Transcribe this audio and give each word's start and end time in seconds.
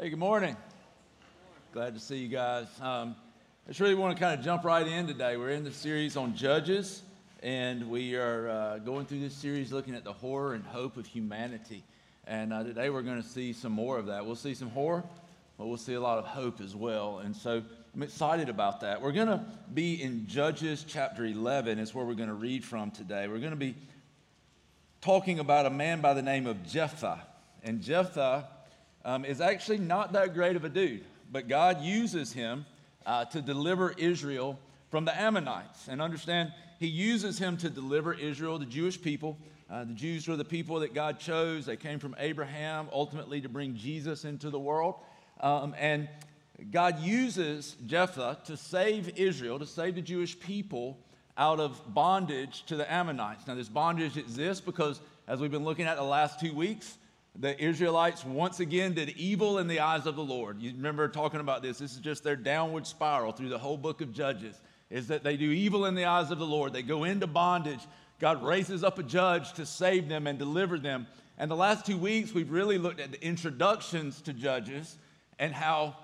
Hey, 0.00 0.08
good 0.08 0.18
morning. 0.18 0.56
Glad 1.74 1.92
to 1.92 2.00
see 2.00 2.16
you 2.16 2.28
guys. 2.28 2.68
Um, 2.80 3.14
I 3.66 3.68
just 3.68 3.80
really 3.80 3.94
want 3.94 4.16
to 4.16 4.18
kind 4.18 4.38
of 4.38 4.42
jump 4.42 4.64
right 4.64 4.86
in 4.86 5.06
today. 5.06 5.36
We're 5.36 5.50
in 5.50 5.62
the 5.62 5.72
series 5.72 6.16
on 6.16 6.34
Judges, 6.34 7.02
and 7.42 7.90
we 7.90 8.16
are 8.16 8.48
uh, 8.48 8.78
going 8.78 9.04
through 9.04 9.20
this 9.20 9.34
series 9.34 9.72
looking 9.72 9.94
at 9.94 10.02
the 10.02 10.14
horror 10.14 10.54
and 10.54 10.64
hope 10.64 10.96
of 10.96 11.04
humanity. 11.04 11.84
And 12.26 12.50
uh, 12.50 12.62
today 12.62 12.88
we're 12.88 13.02
going 13.02 13.22
to 13.22 13.28
see 13.28 13.52
some 13.52 13.72
more 13.72 13.98
of 13.98 14.06
that. 14.06 14.24
We'll 14.24 14.36
see 14.36 14.54
some 14.54 14.70
horror, 14.70 15.04
but 15.58 15.66
we'll 15.66 15.76
see 15.76 15.92
a 15.92 16.00
lot 16.00 16.16
of 16.16 16.24
hope 16.24 16.62
as 16.62 16.74
well. 16.74 17.18
And 17.18 17.36
so 17.36 17.62
I'm 17.94 18.02
excited 18.02 18.48
about 18.48 18.80
that. 18.80 19.02
We're 19.02 19.12
going 19.12 19.28
to 19.28 19.44
be 19.74 20.02
in 20.02 20.26
Judges 20.26 20.82
chapter 20.88 21.26
11, 21.26 21.78
is 21.78 21.94
where 21.94 22.06
we're 22.06 22.14
going 22.14 22.30
to 22.30 22.34
read 22.34 22.64
from 22.64 22.90
today. 22.90 23.28
We're 23.28 23.36
going 23.36 23.50
to 23.50 23.56
be 23.56 23.74
talking 25.02 25.40
about 25.40 25.66
a 25.66 25.70
man 25.70 26.00
by 26.00 26.14
the 26.14 26.22
name 26.22 26.46
of 26.46 26.66
Jephthah. 26.66 27.20
And 27.62 27.82
Jephthah 27.82 28.48
um, 29.04 29.24
is 29.24 29.40
actually 29.40 29.78
not 29.78 30.12
that 30.12 30.34
great 30.34 30.56
of 30.56 30.64
a 30.64 30.68
dude, 30.68 31.04
but 31.30 31.48
God 31.48 31.80
uses 31.80 32.32
him 32.32 32.66
uh, 33.06 33.24
to 33.26 33.40
deliver 33.40 33.92
Israel 33.92 34.58
from 34.90 35.04
the 35.04 35.18
Ammonites. 35.18 35.88
And 35.88 36.02
understand, 36.02 36.52
he 36.78 36.86
uses 36.86 37.38
him 37.38 37.56
to 37.58 37.70
deliver 37.70 38.12
Israel, 38.14 38.58
the 38.58 38.66
Jewish 38.66 39.00
people. 39.00 39.38
Uh, 39.70 39.84
the 39.84 39.94
Jews 39.94 40.26
were 40.26 40.36
the 40.36 40.44
people 40.44 40.80
that 40.80 40.94
God 40.94 41.18
chose. 41.18 41.66
They 41.66 41.76
came 41.76 41.98
from 41.98 42.16
Abraham, 42.18 42.88
ultimately 42.92 43.40
to 43.40 43.48
bring 43.48 43.76
Jesus 43.76 44.24
into 44.24 44.50
the 44.50 44.58
world. 44.58 44.96
Um, 45.40 45.74
and 45.78 46.08
God 46.70 47.00
uses 47.00 47.76
Jephthah 47.86 48.38
to 48.46 48.56
save 48.56 49.18
Israel, 49.18 49.58
to 49.58 49.66
save 49.66 49.94
the 49.94 50.02
Jewish 50.02 50.38
people 50.38 50.98
out 51.38 51.60
of 51.60 51.80
bondage 51.94 52.64
to 52.66 52.76
the 52.76 52.90
Ammonites. 52.92 53.46
Now, 53.46 53.54
this 53.54 53.68
bondage 53.68 54.18
exists 54.18 54.62
because, 54.62 55.00
as 55.26 55.40
we've 55.40 55.50
been 55.50 55.64
looking 55.64 55.86
at 55.86 55.96
the 55.96 56.02
last 56.02 56.38
two 56.38 56.52
weeks, 56.52 56.98
the 57.38 57.62
Israelites 57.62 58.24
once 58.24 58.60
again 58.60 58.94
did 58.94 59.10
evil 59.10 59.58
in 59.58 59.68
the 59.68 59.80
eyes 59.80 60.06
of 60.06 60.16
the 60.16 60.22
Lord. 60.22 60.60
You 60.60 60.72
remember 60.72 61.08
talking 61.08 61.40
about 61.40 61.62
this. 61.62 61.78
This 61.78 61.92
is 61.92 61.98
just 61.98 62.24
their 62.24 62.36
downward 62.36 62.86
spiral 62.86 63.32
through 63.32 63.48
the 63.50 63.58
whole 63.58 63.76
book 63.76 64.00
of 64.00 64.12
Judges, 64.12 64.60
is 64.90 65.08
that 65.08 65.22
they 65.22 65.36
do 65.36 65.50
evil 65.50 65.86
in 65.86 65.94
the 65.94 66.06
eyes 66.06 66.30
of 66.30 66.38
the 66.38 66.46
Lord. 66.46 66.72
They 66.72 66.82
go 66.82 67.04
into 67.04 67.26
bondage. 67.26 67.80
God 68.18 68.42
raises 68.42 68.84
up 68.84 68.98
a 68.98 69.02
judge 69.02 69.52
to 69.54 69.64
save 69.64 70.08
them 70.08 70.26
and 70.26 70.38
deliver 70.38 70.78
them. 70.78 71.06
And 71.38 71.50
the 71.50 71.56
last 71.56 71.86
two 71.86 71.96
weeks, 71.96 72.34
we've 72.34 72.50
really 72.50 72.76
looked 72.76 73.00
at 73.00 73.12
the 73.12 73.24
introductions 73.24 74.20
to 74.22 74.32
Judges 74.32 74.98
and 75.38 75.54
how 75.54 75.96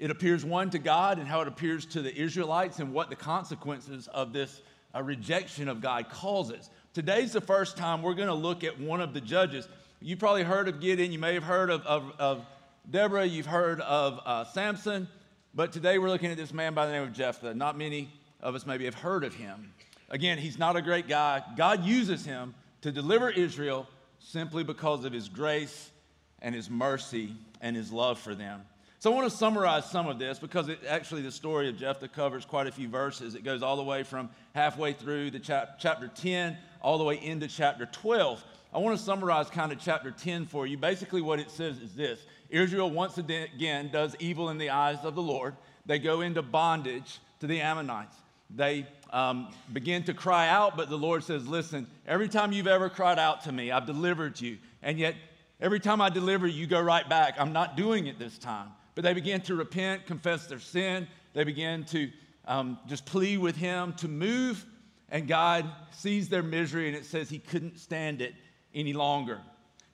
it 0.00 0.10
appears 0.10 0.44
one 0.44 0.70
to 0.70 0.80
God 0.80 1.20
and 1.20 1.28
how 1.28 1.42
it 1.42 1.46
appears 1.46 1.86
to 1.86 2.02
the 2.02 2.12
Israelites 2.12 2.80
and 2.80 2.92
what 2.92 3.08
the 3.08 3.14
consequences 3.14 4.08
of 4.08 4.32
this 4.32 4.60
uh, 4.92 5.02
rejection 5.02 5.68
of 5.68 5.80
God 5.80 6.10
causes. 6.10 6.68
Today's 6.92 7.32
the 7.32 7.40
first 7.40 7.76
time 7.76 8.02
we're 8.02 8.14
going 8.14 8.26
to 8.26 8.34
look 8.34 8.64
at 8.64 8.80
one 8.80 9.00
of 9.00 9.14
the 9.14 9.20
judges. 9.20 9.68
You 10.04 10.16
probably 10.16 10.42
heard 10.42 10.66
of 10.66 10.80
Gideon, 10.80 11.12
you 11.12 11.20
may 11.20 11.34
have 11.34 11.44
heard 11.44 11.70
of, 11.70 11.86
of, 11.86 12.12
of 12.18 12.44
Deborah, 12.90 13.24
you've 13.24 13.46
heard 13.46 13.80
of 13.82 14.18
uh, 14.26 14.44
Samson, 14.46 15.06
but 15.54 15.70
today 15.70 15.98
we're 15.98 16.08
looking 16.08 16.32
at 16.32 16.36
this 16.36 16.52
man 16.52 16.74
by 16.74 16.86
the 16.86 16.92
name 16.92 17.04
of 17.04 17.12
Jephthah. 17.12 17.54
Not 17.54 17.78
many 17.78 18.12
of 18.40 18.56
us 18.56 18.66
maybe 18.66 18.84
have 18.86 18.96
heard 18.96 19.22
of 19.22 19.32
him. 19.32 19.72
Again, 20.10 20.38
he's 20.38 20.58
not 20.58 20.74
a 20.74 20.82
great 20.82 21.06
guy. 21.06 21.40
God 21.56 21.84
uses 21.84 22.24
him 22.24 22.52
to 22.80 22.90
deliver 22.90 23.30
Israel 23.30 23.86
simply 24.18 24.64
because 24.64 25.04
of 25.04 25.12
his 25.12 25.28
grace 25.28 25.92
and 26.40 26.52
his 26.52 26.68
mercy 26.68 27.36
and 27.60 27.76
his 27.76 27.92
love 27.92 28.18
for 28.18 28.34
them. 28.34 28.62
So 29.02 29.10
I 29.10 29.16
want 29.16 29.28
to 29.28 29.36
summarize 29.36 29.90
some 29.90 30.06
of 30.06 30.20
this 30.20 30.38
because 30.38 30.68
it, 30.68 30.78
actually 30.88 31.22
the 31.22 31.32
story 31.32 31.68
of 31.68 31.76
Jephthah 31.76 32.06
covers 32.06 32.44
quite 32.44 32.68
a 32.68 32.70
few 32.70 32.86
verses. 32.86 33.34
It 33.34 33.42
goes 33.42 33.60
all 33.60 33.74
the 33.74 33.82
way 33.82 34.04
from 34.04 34.30
halfway 34.54 34.92
through 34.92 35.32
the 35.32 35.40
chap- 35.40 35.80
chapter 35.80 36.06
10 36.06 36.56
all 36.80 36.98
the 36.98 37.02
way 37.02 37.16
into 37.20 37.48
chapter 37.48 37.86
12. 37.86 38.44
I 38.72 38.78
want 38.78 38.96
to 38.96 39.04
summarize 39.04 39.50
kind 39.50 39.72
of 39.72 39.80
chapter 39.80 40.12
10 40.12 40.46
for 40.46 40.68
you. 40.68 40.78
Basically, 40.78 41.20
what 41.20 41.40
it 41.40 41.50
says 41.50 41.78
is 41.78 41.96
this 41.96 42.20
Israel 42.48 42.92
once 42.92 43.18
again 43.18 43.90
does 43.92 44.14
evil 44.20 44.50
in 44.50 44.58
the 44.58 44.70
eyes 44.70 44.98
of 45.02 45.16
the 45.16 45.20
Lord. 45.20 45.56
They 45.84 45.98
go 45.98 46.20
into 46.20 46.40
bondage 46.40 47.18
to 47.40 47.48
the 47.48 47.60
Ammonites. 47.60 48.14
They 48.50 48.86
um, 49.12 49.52
begin 49.72 50.04
to 50.04 50.14
cry 50.14 50.46
out, 50.46 50.76
but 50.76 50.88
the 50.88 50.96
Lord 50.96 51.24
says, 51.24 51.48
Listen, 51.48 51.88
every 52.06 52.28
time 52.28 52.52
you've 52.52 52.68
ever 52.68 52.88
cried 52.88 53.18
out 53.18 53.42
to 53.46 53.50
me, 53.50 53.72
I've 53.72 53.86
delivered 53.86 54.40
you. 54.40 54.58
And 54.80 54.96
yet, 54.96 55.16
every 55.60 55.80
time 55.80 56.00
I 56.00 56.08
deliver 56.08 56.46
you, 56.46 56.60
you 56.60 56.66
go 56.68 56.80
right 56.80 57.08
back. 57.08 57.34
I'm 57.40 57.52
not 57.52 57.76
doing 57.76 58.06
it 58.06 58.20
this 58.20 58.38
time. 58.38 58.68
But 58.94 59.04
they 59.04 59.14
began 59.14 59.40
to 59.42 59.54
repent, 59.54 60.06
confess 60.06 60.46
their 60.46 60.58
sin. 60.58 61.08
They 61.32 61.44
began 61.44 61.84
to 61.86 62.10
um, 62.46 62.78
just 62.86 63.06
plead 63.06 63.38
with 63.38 63.56
him 63.56 63.94
to 63.94 64.08
move. 64.08 64.64
And 65.08 65.28
God 65.28 65.70
sees 65.92 66.28
their 66.28 66.42
misery 66.42 66.88
and 66.88 66.96
it 66.96 67.04
says 67.04 67.28
he 67.28 67.38
couldn't 67.38 67.78
stand 67.78 68.22
it 68.22 68.34
any 68.74 68.92
longer. 68.92 69.40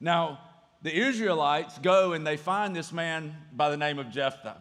Now, 0.00 0.40
the 0.82 0.94
Israelites 0.94 1.78
go 1.78 2.12
and 2.12 2.26
they 2.26 2.36
find 2.36 2.74
this 2.74 2.92
man 2.92 3.36
by 3.52 3.70
the 3.70 3.76
name 3.76 3.98
of 3.98 4.10
Jephthah. 4.10 4.60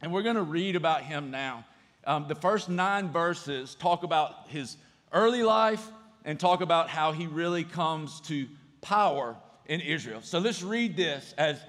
And 0.00 0.12
we're 0.12 0.22
going 0.22 0.36
to 0.36 0.42
read 0.42 0.76
about 0.76 1.02
him 1.02 1.30
now. 1.30 1.64
Um, 2.06 2.26
the 2.28 2.34
first 2.34 2.68
nine 2.68 3.10
verses 3.10 3.74
talk 3.74 4.04
about 4.04 4.48
his 4.48 4.76
early 5.12 5.42
life 5.42 5.86
and 6.24 6.38
talk 6.38 6.60
about 6.60 6.88
how 6.88 7.12
he 7.12 7.26
really 7.26 7.64
comes 7.64 8.20
to 8.22 8.46
power 8.80 9.36
in 9.66 9.80
Israel. 9.80 10.20
So 10.22 10.38
let's 10.38 10.62
read 10.62 10.96
this 10.96 11.34
as 11.36 11.60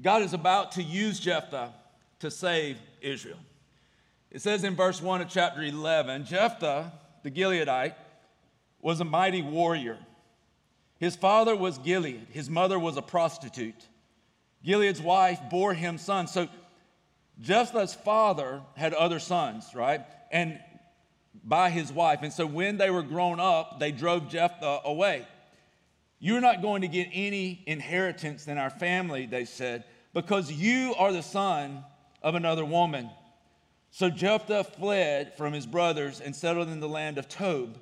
God 0.00 0.22
is 0.22 0.32
about 0.32 0.72
to 0.72 0.82
use 0.82 1.20
Jephthah 1.20 1.72
to 2.20 2.30
save 2.30 2.78
Israel. 3.00 3.38
It 4.30 4.40
says 4.40 4.64
in 4.64 4.74
verse 4.74 5.02
1 5.02 5.20
of 5.20 5.28
chapter 5.28 5.62
11 5.62 6.24
Jephthah, 6.24 6.92
the 7.22 7.30
Gileadite, 7.30 7.94
was 8.80 9.00
a 9.00 9.04
mighty 9.04 9.42
warrior. 9.42 9.98
His 10.98 11.16
father 11.16 11.54
was 11.54 11.78
Gilead, 11.78 12.26
his 12.30 12.48
mother 12.48 12.78
was 12.78 12.96
a 12.96 13.02
prostitute. 13.02 13.88
Gilead's 14.64 15.02
wife 15.02 15.40
bore 15.50 15.74
him 15.74 15.98
sons. 15.98 16.32
So 16.32 16.48
Jephthah's 17.40 17.94
father 17.94 18.62
had 18.76 18.94
other 18.94 19.18
sons, 19.18 19.74
right? 19.74 20.02
And 20.30 20.60
by 21.44 21.70
his 21.70 21.92
wife. 21.92 22.20
And 22.22 22.32
so 22.32 22.46
when 22.46 22.76
they 22.76 22.90
were 22.90 23.02
grown 23.02 23.40
up, 23.40 23.80
they 23.80 23.90
drove 23.90 24.28
Jephthah 24.28 24.82
away. 24.84 25.26
You're 26.24 26.40
not 26.40 26.62
going 26.62 26.82
to 26.82 26.88
get 26.88 27.08
any 27.12 27.64
inheritance 27.66 28.46
in 28.46 28.56
our 28.56 28.70
family, 28.70 29.26
they 29.26 29.44
said, 29.44 29.82
because 30.14 30.52
you 30.52 30.94
are 30.96 31.12
the 31.12 31.20
son 31.20 31.82
of 32.22 32.36
another 32.36 32.64
woman. 32.64 33.10
So 33.90 34.08
Jephthah 34.08 34.62
fled 34.62 35.36
from 35.36 35.52
his 35.52 35.66
brothers 35.66 36.20
and 36.20 36.36
settled 36.36 36.68
in 36.68 36.78
the 36.78 36.88
land 36.88 37.18
of 37.18 37.28
Tob, 37.28 37.76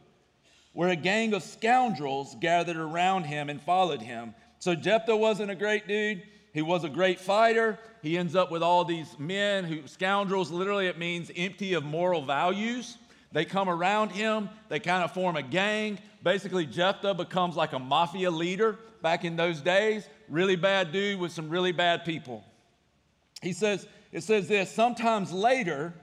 where 0.72 0.88
a 0.88 0.96
gang 0.96 1.34
of 1.34 1.42
scoundrels 1.42 2.34
gathered 2.40 2.78
around 2.78 3.24
him 3.24 3.50
and 3.50 3.60
followed 3.60 4.00
him. 4.00 4.34
So 4.58 4.74
Jephthah 4.74 5.18
wasn't 5.18 5.50
a 5.50 5.54
great 5.54 5.86
dude. 5.86 6.22
He 6.54 6.62
was 6.62 6.82
a 6.82 6.88
great 6.88 7.20
fighter. 7.20 7.78
He 8.00 8.16
ends 8.16 8.34
up 8.34 8.50
with 8.50 8.62
all 8.62 8.86
these 8.86 9.18
men 9.18 9.64
who, 9.64 9.86
scoundrels, 9.86 10.50
literally, 10.50 10.86
it 10.86 10.98
means 10.98 11.30
empty 11.36 11.74
of 11.74 11.84
moral 11.84 12.24
values. 12.24 12.96
They 13.32 13.44
come 13.44 13.68
around 13.68 14.12
him, 14.12 14.48
they 14.70 14.80
kind 14.80 15.04
of 15.04 15.12
form 15.12 15.36
a 15.36 15.42
gang. 15.42 15.98
Basically, 16.22 16.66
Jephthah 16.66 17.14
becomes 17.14 17.56
like 17.56 17.72
a 17.72 17.78
mafia 17.78 18.30
leader 18.30 18.78
back 19.02 19.24
in 19.24 19.36
those 19.36 19.60
days. 19.60 20.08
Really 20.28 20.56
bad 20.56 20.92
dude 20.92 21.18
with 21.18 21.32
some 21.32 21.48
really 21.48 21.72
bad 21.72 22.04
people. 22.04 22.44
He 23.42 23.52
says, 23.52 23.86
it 24.12 24.22
says 24.22 24.48
this 24.48 24.70
sometimes 24.70 25.32
later, 25.32 25.94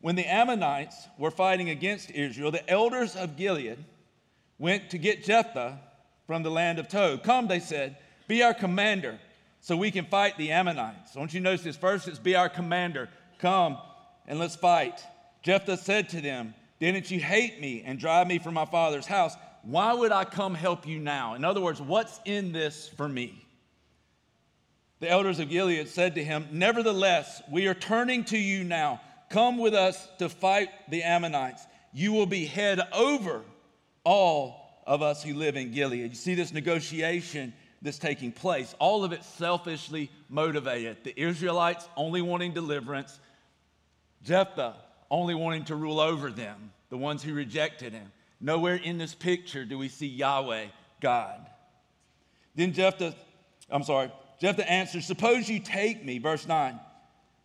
when 0.00 0.16
the 0.16 0.24
Ammonites 0.24 1.08
were 1.18 1.30
fighting 1.30 1.70
against 1.70 2.10
Israel, 2.10 2.50
the 2.50 2.68
elders 2.70 3.16
of 3.16 3.36
Gilead 3.36 3.84
went 4.58 4.90
to 4.90 4.98
get 4.98 5.24
Jephthah 5.24 5.78
from 6.26 6.42
the 6.42 6.50
land 6.50 6.78
of 6.78 6.88
Tob. 6.88 7.22
Come, 7.22 7.48
they 7.48 7.60
said, 7.60 7.96
be 8.26 8.42
our 8.42 8.54
commander 8.54 9.18
so 9.60 9.76
we 9.76 9.90
can 9.90 10.04
fight 10.04 10.38
the 10.38 10.50
Ammonites. 10.52 11.14
Want 11.14 11.34
you 11.34 11.40
notice 11.40 11.62
this. 11.62 11.76
First, 11.76 12.08
it's 12.08 12.18
be 12.18 12.36
our 12.36 12.48
commander. 12.48 13.08
Come 13.38 13.78
and 14.26 14.38
let's 14.38 14.56
fight. 14.56 15.00
Jephthah 15.42 15.78
said 15.78 16.08
to 16.10 16.20
them, 16.20 16.54
Didn't 16.80 17.10
you 17.10 17.18
hate 17.18 17.60
me 17.60 17.82
and 17.84 17.98
drive 17.98 18.26
me 18.26 18.38
from 18.38 18.54
my 18.54 18.66
father's 18.66 19.06
house? 19.06 19.34
Why 19.62 19.92
would 19.92 20.12
I 20.12 20.24
come 20.24 20.54
help 20.54 20.86
you 20.86 20.98
now? 20.98 21.34
In 21.34 21.44
other 21.44 21.60
words, 21.60 21.80
what's 21.80 22.20
in 22.24 22.52
this 22.52 22.88
for 22.88 23.08
me? 23.08 23.44
The 25.00 25.08
elders 25.08 25.38
of 25.38 25.48
Gilead 25.48 25.88
said 25.88 26.16
to 26.16 26.24
him, 26.24 26.48
Nevertheless, 26.50 27.42
we 27.50 27.68
are 27.68 27.74
turning 27.74 28.24
to 28.24 28.38
you 28.38 28.64
now. 28.64 29.00
Come 29.30 29.58
with 29.58 29.74
us 29.74 30.08
to 30.18 30.28
fight 30.28 30.70
the 30.88 31.02
Ammonites. 31.02 31.66
You 31.92 32.12
will 32.12 32.26
be 32.26 32.46
head 32.46 32.80
over 32.92 33.42
all 34.04 34.82
of 34.86 35.02
us 35.02 35.22
who 35.22 35.34
live 35.34 35.56
in 35.56 35.72
Gilead. 35.72 36.10
You 36.10 36.16
see 36.16 36.34
this 36.34 36.52
negotiation 36.52 37.52
that's 37.82 37.98
taking 37.98 38.32
place, 38.32 38.74
all 38.78 39.04
of 39.04 39.12
it 39.12 39.22
selfishly 39.22 40.10
motivated. 40.28 41.04
The 41.04 41.20
Israelites 41.20 41.88
only 41.96 42.22
wanting 42.22 42.52
deliverance, 42.52 43.20
Jephthah 44.24 44.74
only 45.10 45.34
wanting 45.34 45.64
to 45.66 45.76
rule 45.76 46.00
over 46.00 46.30
them, 46.30 46.72
the 46.90 46.96
ones 46.96 47.22
who 47.22 47.34
rejected 47.34 47.92
him. 47.92 48.10
Nowhere 48.40 48.76
in 48.76 48.98
this 48.98 49.14
picture 49.14 49.64
do 49.64 49.78
we 49.78 49.88
see 49.88 50.06
Yahweh, 50.06 50.66
God. 51.00 51.46
Then 52.54 52.72
Jephthah, 52.72 53.14
I'm 53.70 53.82
sorry, 53.82 54.10
Jephthah 54.40 54.70
answers, 54.70 55.06
Suppose 55.06 55.48
you 55.48 55.58
take 55.60 56.04
me, 56.04 56.18
verse 56.18 56.46
9, 56.46 56.78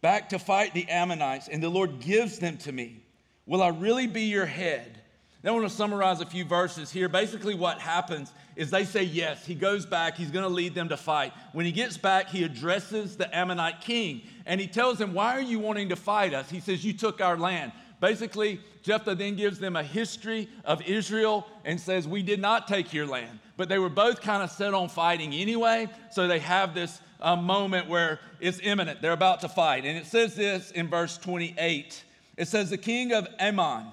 back 0.02 0.30
to 0.30 0.40
fight 0.40 0.74
the 0.74 0.88
Ammonites, 0.90 1.48
and 1.48 1.62
the 1.62 1.70
Lord 1.70 2.00
gives 2.00 2.40
them 2.40 2.58
to 2.58 2.72
me. 2.72 3.04
Will 3.46 3.62
I 3.62 3.70
really 3.70 4.08
be 4.08 4.24
your 4.24 4.46
head? 4.46 5.00
Then 5.42 5.52
I 5.52 5.56
want 5.56 5.68
to 5.68 5.76
summarize 5.76 6.22
a 6.22 6.26
few 6.26 6.46
verses 6.46 6.90
here. 6.90 7.10
Basically, 7.10 7.54
what 7.54 7.78
happens 7.78 8.32
is 8.56 8.72
they 8.72 8.86
say 8.86 9.04
yes. 9.04 9.46
He 9.46 9.56
goes 9.56 9.86
back. 9.86 10.16
He's 10.16 10.32
going 10.32 10.44
to 10.44 10.50
lead 10.50 10.74
them 10.74 10.88
to 10.90 10.96
fight. 10.96 11.34
When 11.52 11.66
he 11.66 11.74
gets 11.74 11.98
back, 11.98 12.30
he 12.30 12.44
addresses 12.46 13.18
the 13.18 13.36
Ammonite 13.36 13.82
king 13.82 14.22
and 14.46 14.62
he 14.62 14.68
tells 14.68 15.02
him, 15.02 15.14
Why 15.14 15.36
are 15.36 15.42
you 15.42 15.60
wanting 15.60 15.90
to 15.90 15.98
fight 15.98 16.34
us? 16.34 16.50
He 16.50 16.62
says, 16.62 16.86
You 16.86 16.94
took 16.94 17.20
our 17.20 17.38
land. 17.38 17.74
Basically, 18.04 18.60
Jephthah 18.82 19.16
then 19.16 19.38
gives 19.38 19.60
them 19.60 19.78
a 19.78 19.82
history 19.82 20.50
of 20.66 20.82
Israel 20.82 21.48
and 21.64 21.80
says, 21.80 22.06
We 22.06 22.22
did 22.22 22.42
not 22.42 22.68
take 22.68 22.92
your 22.92 23.06
land. 23.06 23.40
But 23.56 23.70
they 23.70 23.80
were 23.80 23.88
both 23.88 24.20
kind 24.20 24.44
of 24.44 24.52
set 24.52 24.74
on 24.74 24.90
fighting 24.90 25.34
anyway. 25.34 25.88
So 26.12 26.28
they 26.28 26.40
have 26.40 26.74
this 26.74 27.00
uh, 27.22 27.38
moment 27.38 27.88
where 27.88 28.20
it's 28.42 28.60
imminent. 28.62 29.02
They're 29.02 29.14
about 29.14 29.40
to 29.40 29.48
fight. 29.48 29.86
And 29.86 29.98
it 29.98 30.06
says 30.06 30.36
this 30.36 30.70
in 30.72 30.90
verse 30.90 31.18
28 31.18 32.04
it 32.36 32.50
says, 32.50 32.70
The 32.70 32.78
king 32.78 33.14
of 33.14 33.26
Ammon, 33.40 33.86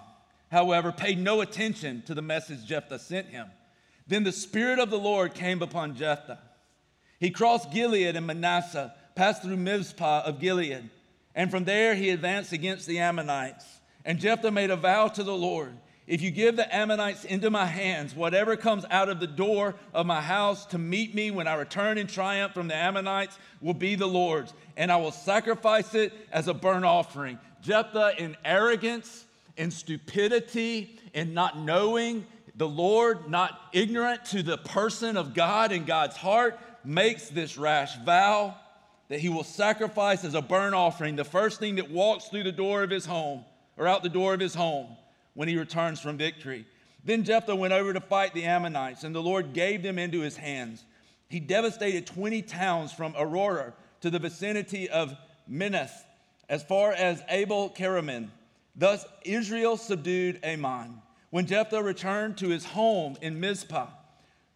however, 0.50 0.90
paid 0.90 1.20
no 1.20 1.40
attention 1.40 2.02
to 2.08 2.14
the 2.14 2.20
message 2.20 2.66
Jephthah 2.66 2.98
sent 2.98 3.28
him. 3.28 3.46
Then 4.08 4.24
the 4.24 4.32
Spirit 4.32 4.80
of 4.80 4.90
the 4.90 4.98
Lord 4.98 5.34
came 5.34 5.62
upon 5.62 5.94
Jephthah. 5.94 6.40
He 7.20 7.30
crossed 7.30 7.70
Gilead 7.70 8.16
and 8.16 8.26
Manasseh, 8.26 8.92
passed 9.14 9.42
through 9.42 9.58
Mizpah 9.58 10.22
of 10.24 10.40
Gilead, 10.40 10.90
and 11.32 11.48
from 11.48 11.62
there 11.62 11.94
he 11.94 12.10
advanced 12.10 12.52
against 12.52 12.88
the 12.88 12.98
Ammonites. 12.98 13.76
And 14.04 14.18
Jephthah 14.18 14.50
made 14.50 14.70
a 14.70 14.76
vow 14.76 15.08
to 15.08 15.22
the 15.22 15.34
Lord 15.34 15.72
If 16.06 16.22
you 16.22 16.30
give 16.30 16.56
the 16.56 16.74
Ammonites 16.74 17.24
into 17.24 17.50
my 17.50 17.66
hands, 17.66 18.14
whatever 18.14 18.56
comes 18.56 18.84
out 18.90 19.08
of 19.08 19.20
the 19.20 19.26
door 19.26 19.74
of 19.92 20.06
my 20.06 20.20
house 20.20 20.66
to 20.66 20.78
meet 20.78 21.14
me 21.14 21.30
when 21.30 21.46
I 21.46 21.54
return 21.54 21.98
in 21.98 22.06
triumph 22.06 22.54
from 22.54 22.68
the 22.68 22.74
Ammonites 22.74 23.38
will 23.60 23.74
be 23.74 23.94
the 23.94 24.08
Lord's, 24.08 24.52
and 24.76 24.90
I 24.90 24.96
will 24.96 25.12
sacrifice 25.12 25.94
it 25.94 26.12
as 26.32 26.48
a 26.48 26.54
burnt 26.54 26.84
offering. 26.84 27.38
Jephthah, 27.62 28.14
in 28.18 28.36
arrogance, 28.44 29.24
in 29.56 29.70
stupidity, 29.70 30.98
in 31.12 31.34
not 31.34 31.58
knowing, 31.58 32.26
the 32.56 32.68
Lord, 32.68 33.30
not 33.30 33.60
ignorant 33.72 34.24
to 34.26 34.42
the 34.42 34.58
person 34.58 35.16
of 35.16 35.34
God 35.34 35.70
and 35.70 35.86
God's 35.86 36.16
heart, 36.16 36.58
makes 36.84 37.28
this 37.28 37.56
rash 37.58 37.96
vow 37.98 38.56
that 39.08 39.20
he 39.20 39.28
will 39.28 39.44
sacrifice 39.44 40.24
as 40.24 40.34
a 40.34 40.42
burnt 40.42 40.74
offering 40.74 41.16
the 41.16 41.24
first 41.24 41.60
thing 41.60 41.76
that 41.76 41.90
walks 41.90 42.26
through 42.26 42.44
the 42.44 42.52
door 42.52 42.82
of 42.82 42.90
his 42.90 43.04
home 43.04 43.44
or 43.80 43.88
out 43.88 44.02
the 44.02 44.10
door 44.10 44.34
of 44.34 44.40
his 44.40 44.54
home 44.54 44.86
when 45.32 45.48
he 45.48 45.56
returns 45.56 45.98
from 45.98 46.18
victory. 46.18 46.66
Then 47.02 47.24
Jephthah 47.24 47.56
went 47.56 47.72
over 47.72 47.94
to 47.94 48.00
fight 48.00 48.34
the 48.34 48.44
Ammonites, 48.44 49.04
and 49.04 49.14
the 49.14 49.22
Lord 49.22 49.54
gave 49.54 49.82
them 49.82 49.98
into 49.98 50.20
his 50.20 50.36
hands. 50.36 50.84
He 51.28 51.40
devastated 51.40 52.06
20 52.06 52.42
towns 52.42 52.92
from 52.92 53.14
Aroer 53.14 53.72
to 54.02 54.10
the 54.10 54.18
vicinity 54.18 54.90
of 54.90 55.16
Minnith, 55.50 55.92
as 56.50 56.62
far 56.62 56.92
as 56.92 57.22
Abel 57.30 57.70
Keramim. 57.70 58.28
Thus 58.76 59.02
Israel 59.24 59.78
subdued 59.78 60.40
Ammon. 60.42 61.00
When 61.30 61.46
Jephthah 61.46 61.82
returned 61.82 62.36
to 62.38 62.50
his 62.50 62.66
home 62.66 63.16
in 63.22 63.40
Mizpah, 63.40 63.86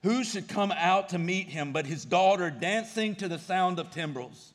who 0.03 0.23
should 0.23 0.49
come 0.49 0.71
out 0.73 1.09
to 1.11 1.19
meet 1.19 1.49
him 1.49 1.73
but 1.73 1.87
his 1.87 2.05
daughter 2.05 2.51
dancing 2.51 3.15
to 3.17 3.29
the 3.29 3.39
sound 3.39 3.79
of 3.79 3.91
timbrels? 3.91 4.53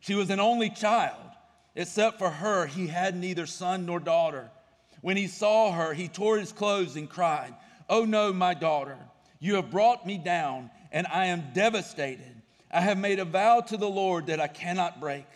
She 0.00 0.16
was 0.16 0.30
an 0.30 0.40
only 0.40 0.70
child. 0.70 1.27
Except 1.74 2.18
for 2.18 2.30
her, 2.30 2.66
he 2.66 2.86
had 2.86 3.16
neither 3.16 3.46
son 3.46 3.86
nor 3.86 4.00
daughter. 4.00 4.50
When 5.00 5.16
he 5.16 5.28
saw 5.28 5.72
her, 5.72 5.94
he 5.94 6.08
tore 6.08 6.38
his 6.38 6.52
clothes 6.52 6.96
and 6.96 7.08
cried, 7.08 7.54
Oh 7.88 8.04
no, 8.04 8.32
my 8.32 8.54
daughter, 8.54 8.98
you 9.38 9.54
have 9.54 9.70
brought 9.70 10.06
me 10.06 10.18
down, 10.18 10.70
and 10.90 11.06
I 11.06 11.26
am 11.26 11.52
devastated. 11.54 12.42
I 12.70 12.80
have 12.80 12.98
made 12.98 13.18
a 13.18 13.24
vow 13.24 13.60
to 13.60 13.76
the 13.76 13.88
Lord 13.88 14.26
that 14.26 14.40
I 14.40 14.48
cannot 14.48 15.00
break. 15.00 15.26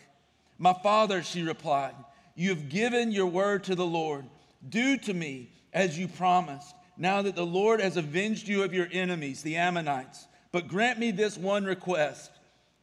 My 0.59 0.73
father, 0.73 1.23
she 1.23 1.43
replied, 1.43 1.95
You 2.35 2.51
have 2.51 2.69
given 2.69 3.13
your 3.13 3.27
word 3.27 3.65
to 3.65 3.75
the 3.75 3.87
Lord. 3.87 4.27
Do 4.69 4.97
to 4.99 5.15
me 5.15 5.51
as 5.73 5.99
you 5.99 6.09
promised, 6.09 6.75
now 6.97 7.23
that 7.23 7.35
the 7.35 7.47
Lord 7.47 7.81
has 7.81 7.97
avenged 7.97 8.47
you 8.49 8.63
of 8.63 8.75
your 8.75 8.89
enemies, 8.93 9.43
the 9.43 9.57
Ammonites. 9.57 10.27
But 10.53 10.69
grant 10.69 10.99
me 10.99 11.11
this 11.11 11.39
one 11.39 11.65
request. 11.65 12.31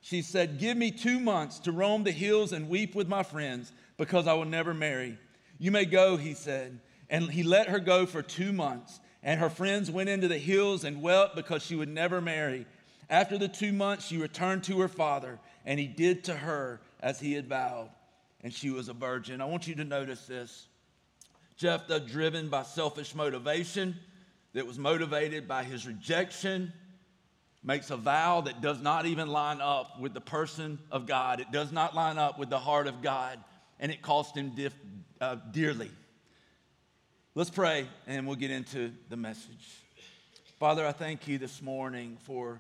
She 0.02 0.22
said, 0.22 0.60
Give 0.60 0.78
me 0.78 0.92
two 0.92 1.20
months 1.20 1.60
to 1.60 1.72
roam 1.72 2.04
the 2.04 2.12
hills 2.12 2.54
and 2.54 2.70
weep 2.70 2.96
with 2.96 3.08
my 3.08 3.24
friends, 3.24 3.72
because 3.98 4.28
I 4.28 4.34
will 4.34 4.46
never 4.46 4.74
marry. 4.74 5.18
You 5.58 5.72
may 5.72 5.86
go, 5.86 6.18
he 6.18 6.34
said. 6.34 6.80
And 7.10 7.30
he 7.30 7.44
let 7.44 7.70
her 7.70 7.80
go 7.80 8.06
for 8.06 8.22
two 8.22 8.54
months. 8.54 9.00
And 9.24 9.40
her 9.40 9.50
friends 9.50 9.92
went 9.92 10.10
into 10.10 10.28
the 10.28 10.38
hills 10.38 10.84
and 10.84 11.02
wept 11.02 11.36
because 11.36 11.66
she 11.66 11.76
would 11.76 11.90
never 11.90 12.22
marry. 12.22 12.66
After 13.10 13.38
the 13.38 13.48
two 13.48 13.74
months, 13.74 14.06
she 14.06 14.18
returned 14.18 14.64
to 14.66 14.80
her 14.80 14.88
father, 14.88 15.40
and 15.66 15.80
he 15.80 15.88
did 15.88 16.24
to 16.26 16.36
her 16.36 16.80
as 17.02 17.20
he 17.20 17.34
had 17.34 17.48
vowed. 17.48 17.90
And 18.42 18.54
she 18.54 18.70
was 18.70 18.88
a 18.88 18.94
virgin. 18.94 19.42
I 19.42 19.46
want 19.46 19.68
you 19.68 19.76
to 19.76 19.84
notice 19.84 20.26
this. 20.26 20.68
Jephthah, 21.58 22.02
driven 22.02 22.48
by 22.48 22.64
selfish 22.64 23.14
motivation, 23.14 23.98
that 24.54 24.66
was 24.66 24.80
motivated 24.80 25.48
by 25.48 25.64
his 25.64 25.86
rejection, 25.86 26.74
makes 27.64 27.90
a 27.90 27.98
vow 27.98 28.42
that 28.42 28.62
does 28.62 28.82
not 28.82 29.06
even 29.06 29.28
line 29.28 29.60
up 29.62 30.00
with 30.00 30.14
the 30.14 30.22
person 30.22 30.80
of 30.92 31.06
God. 31.06 31.40
It 31.40 31.52
does 31.52 31.72
not 31.72 31.96
line 31.96 32.18
up 32.18 32.40
with 32.40 32.50
the 32.50 32.60
heart 32.60 32.88
of 32.88 33.02
God, 33.02 33.40
and 33.80 33.92
it 33.92 34.02
cost 34.02 34.36
him 34.36 34.52
dif- 34.56 34.74
uh, 35.20 35.36
dearly. 35.52 35.92
Let's 37.36 37.50
pray, 37.50 37.88
and 38.08 38.26
we'll 38.26 38.38
get 38.38 38.52
into 38.52 38.92
the 39.10 39.18
message. 39.18 39.84
Father, 40.60 40.86
I 40.86 40.92
thank 40.92 41.28
you 41.28 41.38
this 41.38 41.62
morning 41.62 42.18
for 42.24 42.60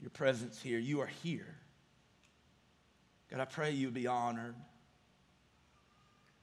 your 0.00 0.10
presence 0.10 0.60
here. 0.60 0.78
You 0.78 1.00
are 1.00 1.10
here. 1.22 1.54
God, 3.30 3.40
I 3.40 3.44
pray 3.44 3.70
you 3.72 3.90
be 3.90 4.06
honored. 4.06 4.54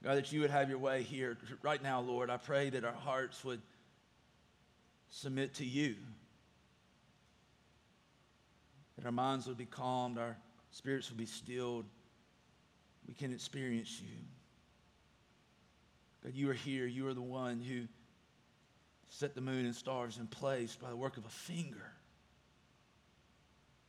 God, 0.04 0.18
that 0.18 0.32
you 0.32 0.42
would 0.42 0.52
have 0.52 0.70
your 0.70 0.78
way 0.78 1.02
here. 1.02 1.38
Right 1.64 1.82
now, 1.82 2.00
Lord, 2.00 2.30
I 2.30 2.38
pray 2.38 2.70
that 2.70 2.84
our 2.86 2.94
hearts 2.94 3.44
would 3.44 3.62
submit 5.10 5.56
to 5.56 5.66
you, 5.66 5.96
that 8.98 9.06
our 9.06 9.12
minds 9.12 9.48
would 9.48 9.58
be 9.58 9.66
calmed, 9.66 10.18
our 10.18 10.38
spirits 10.72 11.10
would 11.10 11.18
be 11.18 11.26
stilled. 11.26 11.86
We 13.08 13.14
can 13.14 13.34
experience 13.34 14.02
you. 14.02 14.18
God, 16.24 16.34
you 16.34 16.50
are 16.50 16.54
here. 16.54 16.88
You 16.88 17.08
are 17.08 17.14
the 17.14 17.22
one 17.22 17.62
who 17.62 17.88
set 19.10 19.36
the 19.36 19.42
moon 19.42 19.66
and 19.66 19.76
stars 19.76 20.18
in 20.18 20.28
place 20.28 20.76
by 20.76 20.90
the 20.90 20.96
work 20.96 21.18
of 21.18 21.26
a 21.26 21.30
finger. 21.30 21.92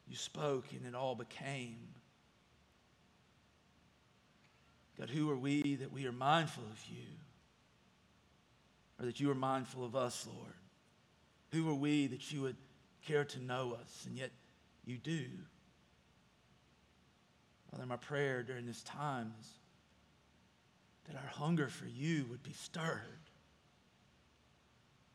You 0.06 0.16
spoke 0.16 0.66
and 0.72 0.86
it 0.86 0.94
all 0.94 1.14
became. 1.14 1.88
God, 4.98 5.10
who 5.10 5.30
are 5.30 5.36
we 5.36 5.76
that 5.76 5.92
we 5.92 6.06
are 6.06 6.12
mindful 6.12 6.64
of 6.70 6.80
you? 6.88 7.04
Or 8.98 9.06
that 9.06 9.20
you 9.20 9.30
are 9.30 9.34
mindful 9.34 9.84
of 9.84 9.94
us, 9.94 10.26
Lord? 10.26 10.54
Who 11.52 11.68
are 11.70 11.74
we 11.74 12.06
that 12.06 12.32
you 12.32 12.42
would 12.42 12.56
care 13.06 13.24
to 13.24 13.42
know 13.42 13.76
us? 13.80 14.04
And 14.06 14.16
yet 14.16 14.30
you 14.86 14.96
do. 14.98 15.24
Father, 17.70 17.86
my 17.86 17.96
prayer 17.96 18.42
during 18.42 18.64
this 18.64 18.82
time 18.82 19.34
is 19.40 19.48
that 21.06 21.16
our 21.16 21.28
hunger 21.28 21.68
for 21.68 21.86
you 21.86 22.24
would 22.30 22.42
be 22.42 22.52
stirred. 22.52 23.02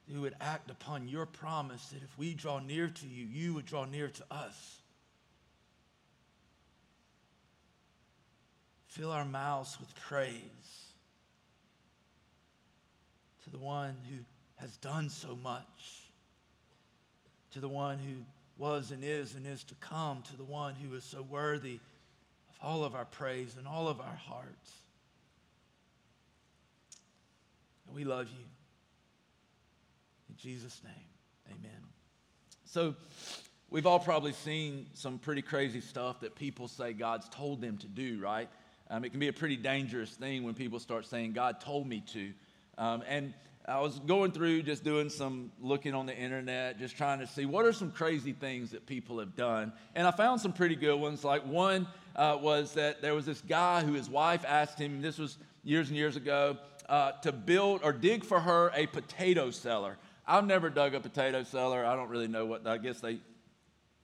That 0.07 0.19
would 0.19 0.35
act 0.41 0.69
upon 0.69 1.07
your 1.07 1.25
promise 1.25 1.87
that 1.87 2.03
if 2.03 2.17
we 2.17 2.33
draw 2.33 2.59
near 2.59 2.89
to 2.89 3.07
you, 3.07 3.25
you 3.25 3.53
would 3.53 3.65
draw 3.65 3.85
near 3.85 4.09
to 4.09 4.23
us. 4.29 4.81
Fill 8.87 9.11
our 9.11 9.23
mouths 9.23 9.79
with 9.79 9.95
praise 9.95 10.91
to 13.45 13.49
the 13.49 13.57
one 13.57 13.95
who 14.09 14.17
has 14.57 14.75
done 14.77 15.09
so 15.09 15.37
much, 15.41 16.09
to 17.53 17.61
the 17.61 17.69
one 17.69 17.97
who 17.97 18.15
was 18.61 18.91
and 18.91 19.03
is 19.03 19.33
and 19.33 19.47
is 19.47 19.63
to 19.63 19.75
come, 19.75 20.21
to 20.21 20.37
the 20.37 20.43
one 20.43 20.75
who 20.75 20.95
is 20.95 21.03
so 21.03 21.23
worthy 21.23 21.79
of 22.49 22.55
all 22.61 22.83
of 22.83 22.93
our 22.93 23.05
praise 23.05 23.55
and 23.57 23.67
all 23.67 23.87
of 23.87 23.99
our 23.99 24.19
hearts. 24.27 24.71
And 27.87 27.95
we 27.95 28.03
love 28.03 28.27
you. 28.27 28.45
In 30.29 30.35
Jesus' 30.37 30.79
name, 30.83 31.57
amen. 31.57 31.81
So, 32.65 32.95
we've 33.71 33.87
all 33.87 33.99
probably 33.99 34.33
seen 34.33 34.85
some 34.93 35.17
pretty 35.17 35.41
crazy 35.41 35.81
stuff 35.81 36.19
that 36.19 36.35
people 36.35 36.67
say 36.67 36.93
God's 36.93 37.27
told 37.29 37.61
them 37.61 37.77
to 37.79 37.87
do, 37.87 38.19
right? 38.21 38.47
Um, 38.91 39.03
it 39.03 39.09
can 39.09 39.19
be 39.19 39.27
a 39.27 39.33
pretty 39.33 39.57
dangerous 39.57 40.11
thing 40.11 40.43
when 40.43 40.53
people 40.53 40.79
start 40.79 41.07
saying, 41.07 41.33
God 41.33 41.61
told 41.61 41.87
me 41.87 42.03
to. 42.13 42.31
Um, 42.77 43.03
and 43.07 43.33
I 43.67 43.79
was 43.79 43.99
going 43.99 44.31
through 44.31 44.63
just 44.63 44.83
doing 44.83 45.09
some 45.09 45.51
looking 45.61 45.93
on 45.93 46.05
the 46.05 46.17
internet, 46.17 46.79
just 46.79 46.97
trying 46.97 47.19
to 47.19 47.27
see 47.27 47.45
what 47.45 47.65
are 47.65 47.73
some 47.73 47.91
crazy 47.91 48.33
things 48.33 48.71
that 48.71 48.85
people 48.85 49.19
have 49.19 49.35
done. 49.35 49.71
And 49.95 50.07
I 50.07 50.11
found 50.11 50.41
some 50.41 50.51
pretty 50.51 50.75
good 50.75 50.99
ones. 50.99 51.23
Like 51.23 51.45
one 51.45 51.87
uh, 52.15 52.37
was 52.41 52.73
that 52.73 53.01
there 53.01 53.13
was 53.13 53.25
this 53.25 53.41
guy 53.41 53.83
who 53.83 53.93
his 53.93 54.09
wife 54.09 54.43
asked 54.47 54.79
him, 54.79 55.01
this 55.01 55.17
was 55.17 55.37
years 55.63 55.89
and 55.89 55.97
years 55.97 56.15
ago, 56.15 56.57
uh, 56.89 57.13
to 57.23 57.31
build 57.31 57.81
or 57.83 57.93
dig 57.93 58.25
for 58.25 58.39
her 58.39 58.71
a 58.73 58.87
potato 58.87 59.51
cellar. 59.51 59.97
I've 60.27 60.45
never 60.45 60.69
dug 60.69 60.95
a 60.95 60.99
potato 60.99 61.43
cellar. 61.43 61.85
I 61.85 61.95
don't 61.95 62.09
really 62.09 62.27
know 62.27 62.45
what, 62.45 62.65
I 62.65 62.77
guess 62.77 62.99
they 62.99 63.19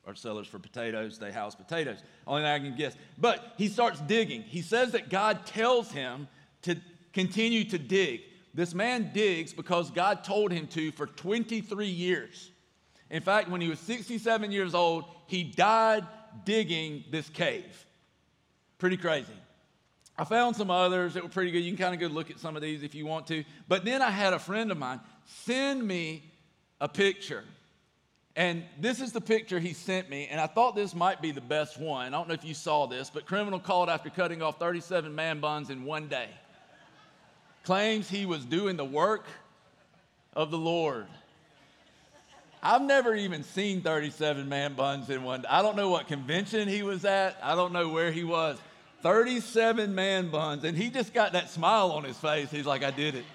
are 0.06 0.16
cellars 0.16 0.48
for 0.48 0.60
potatoes. 0.60 1.20
They 1.20 1.32
house 1.32 1.56
potatoes. 1.56 2.00
Only 2.26 2.44
thing 2.44 2.52
I 2.52 2.60
can 2.60 2.78
guess. 2.78 2.96
But 3.18 3.54
he 3.58 3.68
starts 3.68 4.00
digging. 4.02 4.44
He 4.44 4.62
says 4.62 4.92
that 4.92 5.10
God 5.10 5.46
tells 5.46 5.92
him 5.92 6.28
to 6.62 6.78
continue 7.12 7.64
to 7.66 7.78
dig. 7.78 8.22
This 8.58 8.74
man 8.74 9.12
digs 9.14 9.54
because 9.54 9.92
God 9.92 10.24
told 10.24 10.52
him 10.52 10.66
to 10.70 10.92
for 10.92 11.06
23 11.06 11.86
years. 11.86 12.50
In 13.12 13.22
fact, 13.22 13.50
when 13.50 13.62
he 13.62 13.70
was 13.70 13.78
67 13.82 14.52
years 14.52 14.74
old, 14.74 15.06
he 15.28 15.44
died 15.44 16.08
digging 16.44 17.04
this 17.12 17.30
cave. 17.30 17.86
Pretty 18.80 18.98
crazy. 18.98 19.32
I 20.18 20.24
found 20.24 20.56
some 20.56 20.72
others 20.72 21.14
that 21.14 21.22
were 21.22 21.30
pretty 21.30 21.52
good. 21.52 21.60
You 21.60 21.70
can 21.70 21.78
kind 21.78 21.94
of 21.94 22.00
go 22.00 22.12
look 22.12 22.32
at 22.32 22.40
some 22.40 22.56
of 22.56 22.64
these 22.64 22.82
if 22.82 22.96
you 22.96 23.06
want 23.06 23.28
to. 23.28 23.44
But 23.68 23.86
then 23.86 24.02
I 24.02 24.10
had 24.10 24.34
a 24.34 24.40
friend 24.40 24.72
of 24.72 24.78
mine 24.80 25.02
send 25.26 25.88
me 25.88 26.24
a 26.82 26.90
picture. 26.90 27.44
And 28.36 28.64
this 28.80 29.00
is 29.00 29.12
the 29.12 29.22
picture 29.22 29.60
he 29.60 29.74
sent 29.74 30.10
me, 30.10 30.28
and 30.32 30.42
I 30.42 30.48
thought 30.48 30.76
this 30.76 30.96
might 30.96 31.22
be 31.22 31.30
the 31.30 31.42
best 31.42 31.80
one. 31.80 32.08
I 32.08 32.18
don't 32.18 32.28
know 32.28 32.34
if 32.34 32.44
you 32.44 32.56
saw 32.56 32.88
this, 32.88 33.12
but 33.12 33.28
criminal 33.28 33.60
called 33.60 33.88
after 33.90 34.10
cutting 34.10 34.42
off 34.42 34.58
37 34.58 35.14
man 35.14 35.40
buns 35.40 35.70
in 35.70 35.84
one 35.84 36.08
day. 36.08 36.30
Claims 37.68 38.10
he 38.10 38.26
was 38.26 38.46
doing 38.46 38.78
the 38.78 38.86
work 38.86 39.26
of 40.34 40.52
the 40.52 40.58
Lord. 40.58 41.06
I've 42.64 42.82
never 42.82 43.14
even 43.14 43.44
seen 43.44 43.82
37 43.82 44.48
man 44.48 44.76
buns 44.76 45.10
in 45.10 45.22
one. 45.26 45.46
I 45.50 45.62
don't 45.62 45.76
know 45.76 45.90
what 45.90 46.08
convention 46.08 46.70
he 46.70 46.82
was 46.82 47.04
at. 47.04 47.38
I 47.44 47.56
don't 47.56 47.74
know 47.74 47.90
where 47.90 48.10
he 48.10 48.24
was. 48.24 48.58
37 49.02 49.94
man 49.94 50.30
buns, 50.30 50.64
and 50.64 50.78
he 50.78 50.90
just 50.90 51.14
got 51.14 51.34
that 51.34 51.50
smile 51.50 51.92
on 51.92 52.06
his 52.06 52.18
face. 52.18 52.50
He's 52.50 52.66
like, 52.66 52.86
I 52.86 52.92
did 52.92 53.16
it. 53.16 53.26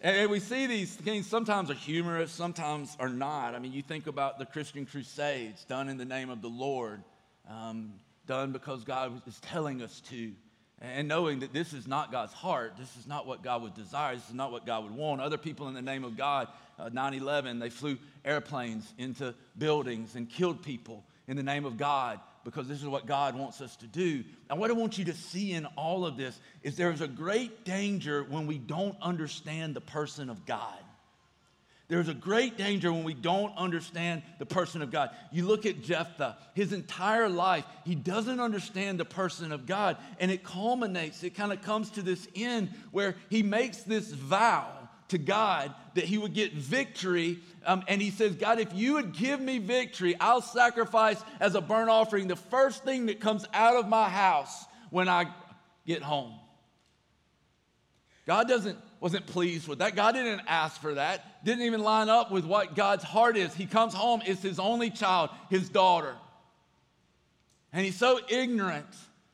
and 0.00 0.28
we 0.28 0.40
see 0.40 0.66
these 0.66 0.92
things 0.96 1.28
sometimes 1.28 1.70
are 1.70 1.74
humorous, 1.74 2.32
sometimes 2.32 2.96
are 2.98 3.08
not. 3.08 3.54
I 3.54 3.60
mean, 3.60 3.72
you 3.72 3.82
think 3.82 4.08
about 4.08 4.40
the 4.40 4.46
Christian 4.46 4.84
Crusades 4.84 5.62
done 5.62 5.88
in 5.88 5.96
the 5.96 6.04
name 6.04 6.28
of 6.28 6.42
the 6.42 6.50
Lord, 6.50 7.04
um, 7.48 7.92
done 8.26 8.50
because 8.50 8.82
God 8.82 9.22
is 9.28 9.38
telling 9.38 9.80
us 9.80 10.00
to 10.08 10.32
and 10.80 11.08
knowing 11.08 11.40
that 11.40 11.52
this 11.52 11.72
is 11.72 11.86
not 11.86 12.12
God's 12.12 12.32
heart, 12.32 12.74
this 12.78 12.96
is 12.96 13.06
not 13.06 13.26
what 13.26 13.42
God 13.42 13.62
would 13.62 13.74
desire, 13.74 14.14
this 14.14 14.28
is 14.28 14.34
not 14.34 14.52
what 14.52 14.64
God 14.64 14.84
would 14.84 14.94
want. 14.94 15.20
Other 15.20 15.38
people 15.38 15.68
in 15.68 15.74
the 15.74 15.82
name 15.82 16.04
of 16.04 16.16
God, 16.16 16.48
uh, 16.78 16.88
9 16.88 17.14
11, 17.14 17.58
they 17.58 17.70
flew 17.70 17.98
airplanes 18.24 18.92
into 18.98 19.34
buildings 19.56 20.14
and 20.14 20.28
killed 20.28 20.62
people 20.62 21.04
in 21.26 21.36
the 21.36 21.42
name 21.42 21.64
of 21.64 21.76
God 21.76 22.20
because 22.44 22.68
this 22.68 22.80
is 22.80 22.86
what 22.86 23.06
God 23.06 23.36
wants 23.36 23.60
us 23.60 23.76
to 23.76 23.86
do. 23.86 24.24
And 24.48 24.58
what 24.58 24.70
I 24.70 24.74
want 24.74 24.98
you 24.98 25.04
to 25.06 25.14
see 25.14 25.52
in 25.52 25.66
all 25.76 26.06
of 26.06 26.16
this 26.16 26.38
is 26.62 26.76
there 26.76 26.92
is 26.92 27.00
a 27.00 27.08
great 27.08 27.64
danger 27.64 28.24
when 28.24 28.46
we 28.46 28.58
don't 28.58 28.96
understand 29.02 29.74
the 29.74 29.80
person 29.80 30.30
of 30.30 30.46
God. 30.46 30.78
There's 31.88 32.08
a 32.08 32.14
great 32.14 32.58
danger 32.58 32.92
when 32.92 33.02
we 33.02 33.14
don't 33.14 33.56
understand 33.56 34.22
the 34.38 34.44
person 34.44 34.82
of 34.82 34.90
God. 34.90 35.10
You 35.32 35.46
look 35.46 35.64
at 35.64 35.82
Jephthah, 35.82 36.36
his 36.52 36.74
entire 36.74 37.30
life, 37.30 37.64
he 37.86 37.94
doesn't 37.94 38.40
understand 38.40 39.00
the 39.00 39.06
person 39.06 39.52
of 39.52 39.64
God. 39.64 39.96
And 40.20 40.30
it 40.30 40.44
culminates, 40.44 41.24
it 41.24 41.34
kind 41.34 41.50
of 41.50 41.62
comes 41.62 41.90
to 41.92 42.02
this 42.02 42.28
end 42.36 42.68
where 42.90 43.16
he 43.30 43.42
makes 43.42 43.78
this 43.78 44.12
vow 44.12 44.68
to 45.08 45.16
God 45.16 45.74
that 45.94 46.04
he 46.04 46.18
would 46.18 46.34
get 46.34 46.52
victory. 46.52 47.38
Um, 47.64 47.82
and 47.88 48.02
he 48.02 48.10
says, 48.10 48.34
God, 48.34 48.58
if 48.58 48.74
you 48.74 48.94
would 48.94 49.12
give 49.12 49.40
me 49.40 49.58
victory, 49.58 50.14
I'll 50.20 50.42
sacrifice 50.42 51.22
as 51.40 51.54
a 51.54 51.62
burnt 51.62 51.88
offering 51.88 52.28
the 52.28 52.36
first 52.36 52.84
thing 52.84 53.06
that 53.06 53.18
comes 53.18 53.46
out 53.54 53.76
of 53.76 53.88
my 53.88 54.10
house 54.10 54.66
when 54.90 55.08
I 55.08 55.32
get 55.86 56.02
home. 56.02 56.34
God 58.26 58.46
doesn't 58.46 58.78
wasn't 59.00 59.26
pleased 59.26 59.68
with 59.68 59.78
that. 59.78 59.94
God 59.94 60.12
didn't 60.12 60.42
ask 60.46 60.80
for 60.80 60.94
that. 60.94 61.44
Didn't 61.44 61.62
even 61.64 61.82
line 61.82 62.08
up 62.08 62.30
with 62.30 62.44
what 62.44 62.74
God's 62.74 63.04
heart 63.04 63.36
is. 63.36 63.54
He 63.54 63.66
comes 63.66 63.94
home, 63.94 64.22
it's 64.26 64.42
his 64.42 64.58
only 64.58 64.90
child, 64.90 65.30
his 65.50 65.68
daughter. 65.68 66.14
And 67.72 67.84
he's 67.84 67.96
so 67.96 68.18
ignorant 68.28 68.86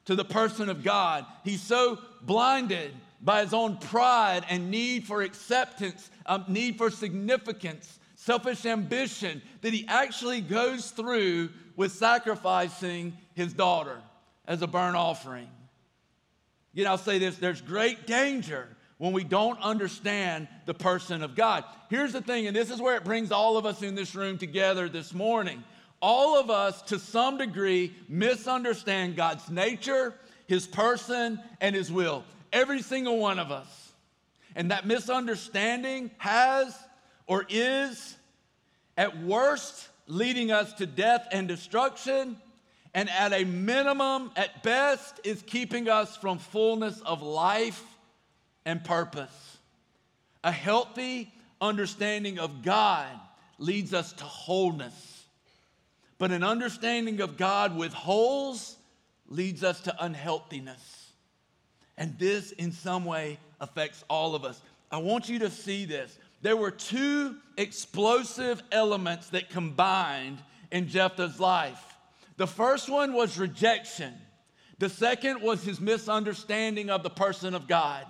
to 0.07 0.15
the 0.15 0.25
person 0.25 0.69
of 0.69 0.83
God. 0.83 1.25
He's 1.45 1.63
so 1.63 1.99
blinded 2.23 2.93
by 3.23 3.43
his 3.43 3.55
own 3.55 3.79
pride 3.79 4.45
and 4.51 4.71
need 4.71 5.07
for 5.07 5.23
acceptance, 5.23 6.11
um, 6.27 6.45
need 6.47 6.77
for 6.77 6.91
significance, 6.91 7.99
selfish 8.17 8.67
ambition, 8.67 9.41
that 9.63 9.73
he 9.73 9.87
actually 9.89 10.43
goes 10.43 10.91
through 10.91 11.49
with 11.77 11.93
sacrificing 11.93 13.17
his 13.35 13.55
daughter 13.55 13.97
as 14.47 14.61
a 14.61 14.67
burnt 14.67 14.97
offering. 14.97 15.49
You 16.75 16.85
know, 16.85 16.91
I'll 16.91 16.99
say 16.99 17.19
this 17.19 17.37
there's 17.37 17.61
great 17.63 18.07
danger 18.07 18.69
when 18.99 19.13
we 19.13 19.25
don't 19.25 19.61
understand 19.61 20.49
the 20.67 20.75
person 20.75 21.23
of 21.23 21.35
God. 21.35 21.65
Here's 21.91 22.13
the 22.13 22.21
thing, 22.21 22.47
and 22.47 22.57
this 22.57 22.71
is 22.71 22.81
where 22.81 22.97
it 22.97 23.05
brings 23.05 23.33
all 23.33 23.57
of 23.57 23.67
us 23.67 23.83
in 23.83 23.95
this 23.95 24.15
room 24.15 24.39
together 24.39 24.89
this 24.89 25.13
morning. 25.13 25.65
All 26.01 26.39
of 26.39 26.51
us, 26.51 26.83
to 26.83 26.99
some 26.99 27.39
degree, 27.39 27.95
misunderstand 28.09 29.17
God's 29.17 29.51
nature, 29.51 30.15
His 30.47 30.67
person, 30.67 31.41
and 31.61 31.75
His 31.75 31.91
will. 31.91 32.25
Every 32.53 32.83
single 32.83 33.19
one 33.19 33.39
of 33.39 33.51
us. 33.51 33.93
And 34.55 34.71
that 34.71 34.87
misunderstanding 34.87 36.11
has 36.19 36.77
or 37.27 37.47
is, 37.49 38.17
at 38.97 39.21
worst, 39.23 39.89
leading 40.07 40.53
us 40.53 40.73
to 40.75 40.87
death 40.87 41.27
and 41.33 41.49
destruction, 41.49 42.37
and 42.93 43.11
at 43.11 43.33
a 43.33 43.45
minimum, 43.45 44.31
at 44.37 44.63
best, 44.63 45.19
is 45.25 45.43
keeping 45.43 45.89
us 45.89 46.17
from 46.17 46.39
fullness 46.39 47.01
of 47.01 47.23
life 47.23 47.83
and 48.65 48.83
purpose. 48.85 49.59
A 50.43 50.53
healthy 50.53 51.33
understanding 51.61 52.39
of 52.39 52.63
God 52.63 53.09
leads 53.59 53.95
us 53.95 54.13
to 54.15 54.25
wholeness. 54.25 55.25
But 56.19 56.31
an 56.31 56.45
understanding 56.45 57.21
of 57.21 57.37
God 57.37 57.77
with 57.77 57.93
holes 57.93 58.77
leads 59.29 59.65
us 59.65 59.81
to 59.83 60.05
unhealthiness. 60.05 61.11
And 61.97 62.19
this, 62.19 62.53
in 62.53 62.73
some 62.73 63.05
way, 63.05 63.39
affects 63.61 64.05
all 64.09 64.35
of 64.35 64.45
us. 64.45 64.61
I 64.91 64.99
want 64.99 65.29
you 65.29 65.39
to 65.41 65.51
see 65.51 65.85
this. 65.85 66.19
There 66.43 66.57
were 66.57 66.71
two 66.71 67.37
explosive 67.57 68.63
elements 68.71 69.31
that 69.31 69.49
combined 69.49 70.39
in 70.71 70.89
Jephthah's 70.89 71.41
life. 71.41 71.83
The 72.37 72.47
first 72.47 72.89
one 72.89 73.13
was 73.13 73.39
rejection, 73.39 74.15
the 74.79 74.89
second 74.89 75.41
was 75.41 75.63
his 75.63 75.81
misunderstanding 75.81 76.91
of 76.91 77.03
the 77.03 77.11
person 77.11 77.55
of 77.55 77.69
God. 77.69 78.05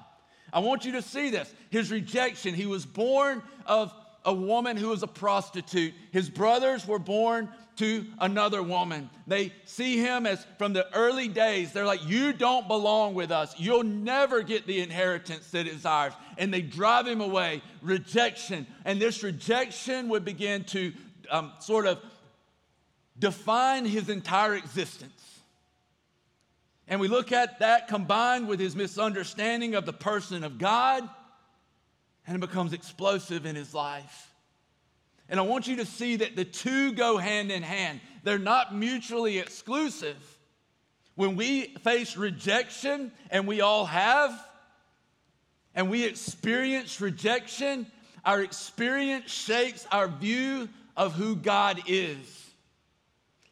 I 0.55 0.61
want 0.61 0.85
you 0.85 0.93
to 0.93 1.03
see 1.03 1.31
this. 1.31 1.53
His 1.71 1.91
rejection. 1.91 2.55
He 2.55 2.67
was 2.67 2.87
born 2.87 3.43
of 3.67 3.93
a 4.25 4.33
woman 4.33 4.77
who 4.77 4.89
was 4.89 5.03
a 5.03 5.09
prostitute. 5.09 5.93
His 6.13 6.31
brothers 6.31 6.87
were 6.87 7.01
born 7.01 7.49
to 7.77 8.07
another 8.21 8.63
woman. 8.63 9.11
They 9.27 9.53
see 9.65 9.99
him 9.99 10.27
as 10.27 10.47
from 10.59 10.73
the 10.73 10.87
early 10.95 11.27
days, 11.27 11.73
they're 11.73 11.85
like, 11.85 12.07
You 12.09 12.33
don't 12.33 12.69
belong 12.69 13.15
with 13.15 13.33
us. 13.33 13.59
You'll 13.59 13.83
never 13.83 14.43
get 14.43 14.67
the 14.67 14.81
inheritance 14.81 15.51
that 15.51 15.67
is 15.67 15.85
ours. 15.85 16.13
And 16.39 16.55
they 16.55 16.63
drive 16.63 17.07
him 17.07 17.21
away. 17.21 17.61
Rejection. 17.83 18.67
And 18.85 19.01
this 19.01 19.25
rejection 19.25 20.09
would 20.11 20.25
begin 20.25 20.65
to 20.65 20.93
um, 21.31 21.53
sort 21.61 21.87
of 21.87 21.99
define 23.19 23.85
his 23.85 24.09
entire 24.09 24.55
existence. 24.55 25.24
And 26.87 27.01
we 27.01 27.09
look 27.09 27.33
at 27.33 27.61
that 27.61 27.89
combined 27.89 28.47
with 28.47 28.61
his 28.61 28.77
misunderstanding 28.77 29.75
of 29.75 29.87
the 29.87 29.93
person 29.93 30.45
of 30.45 30.59
God, 30.59 31.09
and 32.27 32.37
it 32.37 32.41
becomes 32.41 32.73
explosive 32.73 33.47
in 33.47 33.57
his 33.57 33.73
life. 33.73 34.33
And 35.29 35.41
I 35.41 35.43
want 35.43 35.67
you 35.67 35.77
to 35.77 35.87
see 35.87 36.17
that 36.17 36.37
the 36.37 36.45
two 36.45 36.93
go 36.93 37.17
hand 37.17 37.51
in 37.51 37.63
hand, 37.63 38.01
they're 38.23 38.39
not 38.39 38.75
mutually 38.75 39.39
exclusive. 39.39 40.17
When 41.15 41.37
we 41.37 41.75
face 41.83 42.17
rejection, 42.17 43.13
and 43.31 43.47
we 43.47 43.61
all 43.61 43.87
have, 43.87 44.33
and 45.75 45.91
we 45.91 46.05
experience 46.05 47.01
rejection, 47.01 47.87
our 48.25 48.43
experience 48.43 49.31
shapes 49.31 49.87
our 49.91 50.09
view 50.09 50.69
of 50.97 51.15
who 51.15 51.37
God 51.37 51.81
is. 51.87 52.51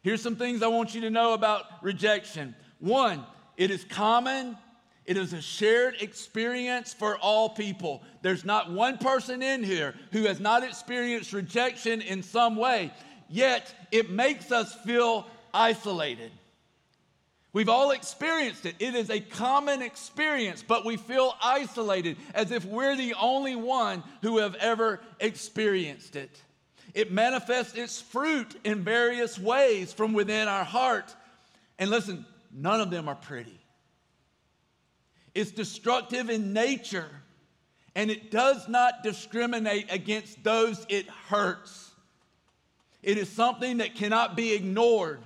Here's 0.01 0.21
some 0.21 0.35
things 0.35 0.61
I 0.61 0.67
want 0.67 0.93
you 0.93 1.01
to 1.01 1.09
know 1.09 1.33
about 1.33 1.65
rejection. 1.81 2.55
One, 2.83 3.23
it 3.55 3.71
is 3.71 3.85
common, 3.85 4.57
it 5.05 5.15
is 5.15 5.31
a 5.31 5.41
shared 5.41 6.01
experience 6.01 6.91
for 6.91 7.17
all 7.17 7.47
people. 7.47 8.03
There's 8.21 8.43
not 8.43 8.73
one 8.73 8.97
person 8.97 9.41
in 9.41 9.63
here 9.63 9.95
who 10.11 10.23
has 10.23 10.41
not 10.41 10.63
experienced 10.63 11.31
rejection 11.31 12.01
in 12.01 12.21
some 12.23 12.57
way, 12.57 12.91
yet 13.29 13.73
it 13.93 14.09
makes 14.09 14.51
us 14.51 14.75
feel 14.85 15.25
isolated. 15.53 16.29
We've 17.53 17.69
all 17.69 17.91
experienced 17.91 18.65
it. 18.65 18.75
It 18.79 18.95
is 18.95 19.09
a 19.09 19.21
common 19.21 19.81
experience, 19.81 20.61
but 20.61 20.83
we 20.83 20.97
feel 20.97 21.37
isolated 21.41 22.17
as 22.33 22.51
if 22.51 22.65
we're 22.65 22.97
the 22.97 23.13
only 23.13 23.55
one 23.55 24.03
who 24.23 24.39
have 24.39 24.55
ever 24.55 24.99
experienced 25.21 26.17
it. 26.17 26.37
It 26.93 27.13
manifests 27.13 27.77
its 27.77 28.01
fruit 28.01 28.59
in 28.65 28.83
various 28.83 29.39
ways 29.39 29.93
from 29.93 30.11
within 30.11 30.49
our 30.49 30.65
heart. 30.65 31.15
And 31.79 31.89
listen, 31.89 32.25
None 32.53 32.81
of 32.81 32.89
them 32.89 33.09
are 33.09 33.15
pretty. 33.15 33.59
It's 35.33 35.51
destructive 35.51 36.29
in 36.29 36.53
nature, 36.53 37.09
and 37.95 38.11
it 38.11 38.29
does 38.29 38.67
not 38.67 39.03
discriminate 39.03 39.91
against 39.91 40.43
those 40.43 40.85
it 40.89 41.07
hurts. 41.07 41.91
It 43.01 43.17
is 43.17 43.29
something 43.29 43.77
that 43.77 43.95
cannot 43.95 44.35
be 44.35 44.53
ignored, 44.53 45.19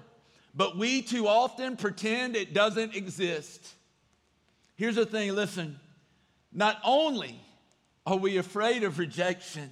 but 0.55 0.77
we 0.77 1.01
too 1.01 1.27
often 1.27 1.75
pretend 1.75 2.35
it 2.35 2.53
doesn't 2.53 2.95
exist. 2.95 3.67
Here's 4.77 4.95
the 4.95 5.05
thing 5.05 5.35
listen, 5.35 5.79
not 6.53 6.79
only 6.83 7.39
are 8.05 8.15
we 8.17 8.37
afraid 8.37 8.83
of 8.83 8.99
rejection, 8.99 9.69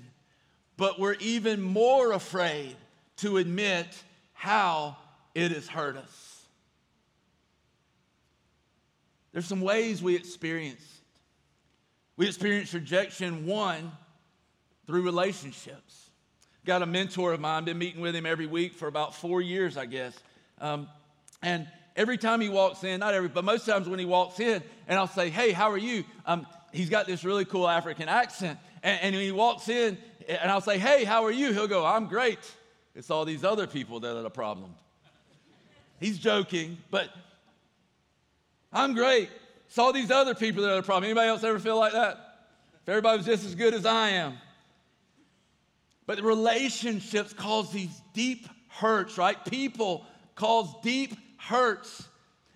but 0.76 1.00
we're 1.00 1.16
even 1.22 1.62
more 1.62 2.12
afraid 2.12 2.76
to 3.18 3.38
admit 3.38 3.88
how 4.34 4.98
it 5.34 5.52
has 5.52 5.68
hurt 5.68 5.96
us. 5.96 6.35
There's 9.36 9.46
some 9.46 9.60
ways 9.60 10.02
we 10.02 10.16
experience 10.16 10.80
it. 10.80 11.04
We 12.16 12.26
experience 12.26 12.74
rejection, 12.74 13.46
one, 13.46 13.92
through 14.88 15.02
relationships. 15.02 16.10
Got 16.64 16.82
a 16.84 16.86
mentor 16.86 17.34
of 17.34 17.42
mine, 17.42 17.66
been 17.66 17.78
meeting 17.78 18.00
with 18.00 18.16
him 18.16 18.26
every 18.26 18.48
week 18.48 18.76
for 18.76 18.88
about 18.88 19.14
four 19.14 19.42
years, 19.42 19.76
I 19.76 19.88
guess. 19.88 20.18
Um, 20.62 20.88
and 21.42 21.68
every 21.98 22.18
time 22.18 22.40
he 22.40 22.48
walks 22.48 22.86
in, 22.86 23.02
not 23.02 23.14
every, 23.14 23.28
but 23.28 23.44
most 23.44 23.66
times 23.66 23.90
when 23.90 24.00
he 24.00 24.06
walks 24.06 24.40
in, 24.40 24.64
and 24.88 24.98
I'll 24.98 25.06
say, 25.06 25.30
Hey, 25.30 25.52
how 25.52 25.70
are 25.70 25.78
you? 25.78 26.06
Um, 26.26 26.48
he's 26.72 26.90
got 26.90 27.06
this 27.06 27.26
really 27.26 27.44
cool 27.44 27.68
African 27.68 28.08
accent. 28.08 28.58
And, 28.84 29.02
and 29.02 29.16
when 29.16 29.26
he 29.26 29.34
walks 29.34 29.68
in, 29.68 29.98
and 30.30 30.50
I'll 30.50 30.62
say, 30.62 30.78
Hey, 30.78 31.04
how 31.04 31.26
are 31.26 31.32
you? 31.32 31.52
He'll 31.52 31.68
go, 31.68 31.86
I'm 31.86 32.08
great. 32.08 32.40
It's 32.96 33.12
all 33.12 33.26
these 33.26 33.44
other 33.44 33.68
people 33.68 34.00
that 34.00 34.16
are 34.16 34.24
the 34.24 34.30
problem. 34.30 34.74
He's 36.00 36.20
joking, 36.20 36.78
but 36.90 37.10
I'm 38.72 38.94
great. 38.94 39.30
All 39.78 39.92
these 39.92 40.12
other 40.12 40.34
people 40.34 40.64
that 40.64 40.72
are 40.72 40.78
the 40.78 40.84
problem. 40.84 41.04
Anybody 41.04 41.28
else 41.28 41.44
ever 41.44 41.60
feel 41.60 41.78
like 41.78 41.92
that? 41.92 42.18
If 42.82 42.90
everybody 42.90 43.18
was 43.18 43.26
just 43.26 43.46
as 43.46 43.56
good 43.56 43.74
as 43.74 43.86
I 43.86 44.10
am. 44.12 44.38
But 46.06 46.22
relationships 46.22 47.34
cause 47.34 47.72
these 47.72 48.02
deep 48.14 48.48
hurts, 48.70 49.18
right? 49.18 49.44
People 49.46 50.06
cause 50.36 50.74
deep 50.82 51.18
hurts. 51.38 52.08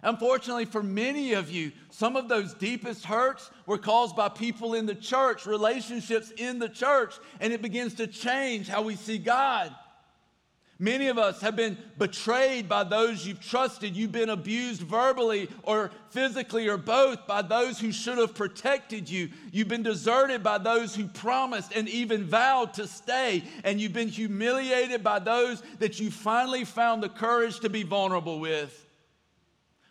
Unfortunately, 0.01 0.65
for 0.65 0.81
many 0.81 1.33
of 1.33 1.49
you, 1.49 1.73
some 1.89 2.15
of 2.15 2.29
those 2.29 2.53
deepest 2.53 3.03
hurts 3.03 3.51
were 3.65 3.77
caused 3.77 4.15
by 4.15 4.29
people 4.29 4.75
in 4.75 4.85
the 4.85 4.95
church, 4.95 5.45
relationships 5.45 6.31
in 6.37 6.57
the 6.57 6.69
church, 6.69 7.15
and 7.41 7.51
it 7.51 7.61
begins 7.61 7.95
to 7.95 8.07
change 8.07 8.69
how 8.69 8.81
we 8.81 8.95
see 8.95 9.17
God. 9.17 9.75
Many 10.81 11.09
of 11.09 11.17
us 11.17 11.41
have 11.41 11.57
been 11.57 11.77
betrayed 11.97 12.69
by 12.69 12.85
those 12.85 13.27
you've 13.27 13.41
trusted. 13.41 13.97
You've 13.97 14.13
been 14.13 14.29
abused 14.29 14.81
verbally 14.81 15.49
or 15.63 15.91
physically 16.11 16.69
or 16.69 16.77
both 16.77 17.27
by 17.27 17.41
those 17.41 17.77
who 17.77 17.91
should 17.91 18.17
have 18.17 18.33
protected 18.33 19.09
you. 19.09 19.27
You've 19.51 19.67
been 19.67 19.83
deserted 19.83 20.41
by 20.41 20.57
those 20.57 20.95
who 20.95 21.07
promised 21.07 21.73
and 21.75 21.89
even 21.89 22.23
vowed 22.23 22.75
to 22.75 22.87
stay. 22.87 23.43
And 23.65 23.81
you've 23.81 23.91
been 23.91 24.07
humiliated 24.07 25.03
by 25.03 25.19
those 25.19 25.61
that 25.79 25.99
you 25.99 26.11
finally 26.11 26.63
found 26.63 27.03
the 27.03 27.09
courage 27.09 27.59
to 27.59 27.69
be 27.69 27.83
vulnerable 27.83 28.39
with. 28.39 28.85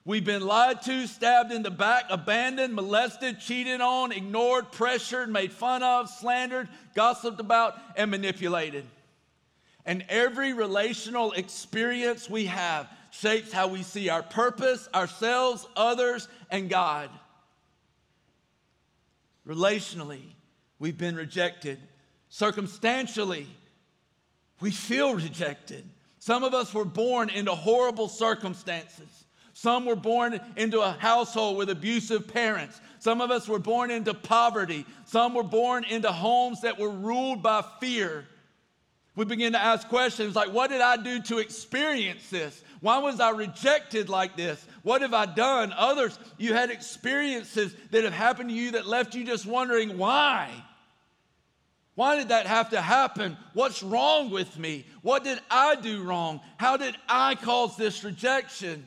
We've 0.07 0.25
been 0.25 0.40
lied 0.40 0.80
to, 0.85 1.07
stabbed 1.07 1.52
in 1.52 1.62
the 1.62 1.71
back, 1.71 2.04
abandoned, 2.09 2.73
molested, 2.73 3.40
cheated 3.40 3.83
on, 3.83 4.11
ignored, 4.11 4.73
pressured, 4.73 5.28
made 5.28 5.52
fun 5.52 5.83
of, 5.83 6.09
slandered, 6.09 6.66
gossiped 6.95 7.40
about, 7.40 7.75
and 7.95 8.11
manipulated. 8.11 8.87
And 9.88 10.04
every 10.11 10.52
relational 10.52 11.33
experience 11.33 12.28
we 12.28 12.45
have 12.45 12.90
shapes 13.11 13.50
how 13.50 13.68
we 13.68 13.83
see 13.83 14.11
our 14.11 14.23
purpose, 14.23 14.87
ourselves, 14.95 15.66
others, 15.75 16.28
and 16.50 16.68
God. 16.68 17.09
Relationally, 19.47 20.21
we've 20.78 20.99
been 20.99 21.16
rejected. 21.16 21.78
Circumstantially, 22.28 23.47
we 24.61 24.71
feel 24.71 25.14
rejected. 25.14 25.88
Some 26.18 26.45
of 26.45 26.52
us 26.52 26.75
were 26.75 26.85
born 26.85 27.30
into 27.30 27.54
horrible 27.54 28.09
circumstances. 28.09 29.25
Some 29.54 29.87
were 29.87 29.97
born 29.97 30.38
into 30.57 30.83
a 30.83 30.92
household 30.92 31.57
with 31.57 31.71
abusive 31.71 32.28
parents. 32.28 32.78
Some 32.99 33.23
of 33.23 33.30
us 33.30 33.49
were 33.49 33.59
born 33.59 33.90
into 33.90 34.12
poverty. 34.12 34.85
Some 35.07 35.33
were 35.33 35.42
born 35.42 35.85
into 35.85 36.12
homes 36.12 36.61
that 36.61 36.78
were 36.78 36.90
ruled 36.90 37.42
by 37.42 37.64
fear 37.80 38.26
we 39.19 39.25
begin 39.25 39.55
to 39.55 39.61
ask 39.61 39.89
questions 39.89 40.37
like, 40.37 40.53
What 40.53 40.71
did 40.71 40.81
I 40.81 40.97
do 40.97 41.21
to 41.23 41.39
experience 41.39 42.31
this? 42.31 42.63
Why 42.81 42.99
was 42.99 43.19
I 43.19 43.31
rejected 43.31 44.09
like 44.09 44.37
this? 44.37 44.65
What 44.85 45.03
have 45.03 45.13
I 45.13 45.27
done? 45.27 45.75
Others, 45.77 46.17
you 46.39 46.55
had 46.55 46.71
experiences 46.71 47.75
that 47.91 48.04
have 48.04 48.13
happened 48.13 48.50
to 48.50 48.54
you 48.54 48.71
that 48.71 48.87
left 48.87 49.17
you 49.17 49.25
just 49.25 49.45
wondering 49.45 49.99
why. 49.99 50.49
Why 51.97 52.15
did 52.15 52.28
that 52.28 52.47
have 52.47 52.71
to 52.71 52.81
happen? 52.81 53.37
What's 53.54 53.83
wrong 53.83 54.31
with 54.31 54.57
me? 54.57 54.87
What 55.02 55.25
did 55.25 55.41
I 55.50 55.75
do 55.75 56.04
wrong? 56.04 56.41
How 56.57 56.76
did 56.76 56.95
I 57.09 57.35
cause 57.35 57.76
this 57.76 58.04
rejection? 58.04 58.87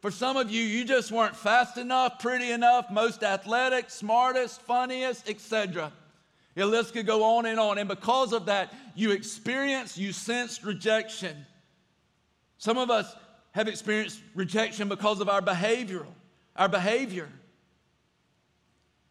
For 0.00 0.10
some 0.10 0.36
of 0.36 0.50
you, 0.50 0.64
you 0.64 0.84
just 0.84 1.12
weren't 1.12 1.36
fast 1.36 1.78
enough, 1.78 2.18
pretty 2.18 2.50
enough, 2.50 2.90
most 2.90 3.22
athletic, 3.22 3.88
smartest, 3.88 4.62
funniest, 4.62 5.28
etc. 5.28 5.92
The 6.54 6.66
list 6.66 6.92
could 6.92 7.06
go 7.06 7.24
on 7.24 7.46
and 7.46 7.58
on. 7.58 7.78
And 7.78 7.88
because 7.88 8.32
of 8.32 8.46
that, 8.46 8.74
you 8.94 9.12
experienced, 9.12 9.96
you 9.96 10.12
sensed 10.12 10.64
rejection. 10.64 11.46
Some 12.58 12.78
of 12.78 12.90
us 12.90 13.14
have 13.52 13.68
experienced 13.68 14.20
rejection 14.34 14.88
because 14.88 15.20
of 15.20 15.28
our 15.28 15.40
behavioral, 15.40 16.12
our 16.56 16.68
behavior. 16.68 17.28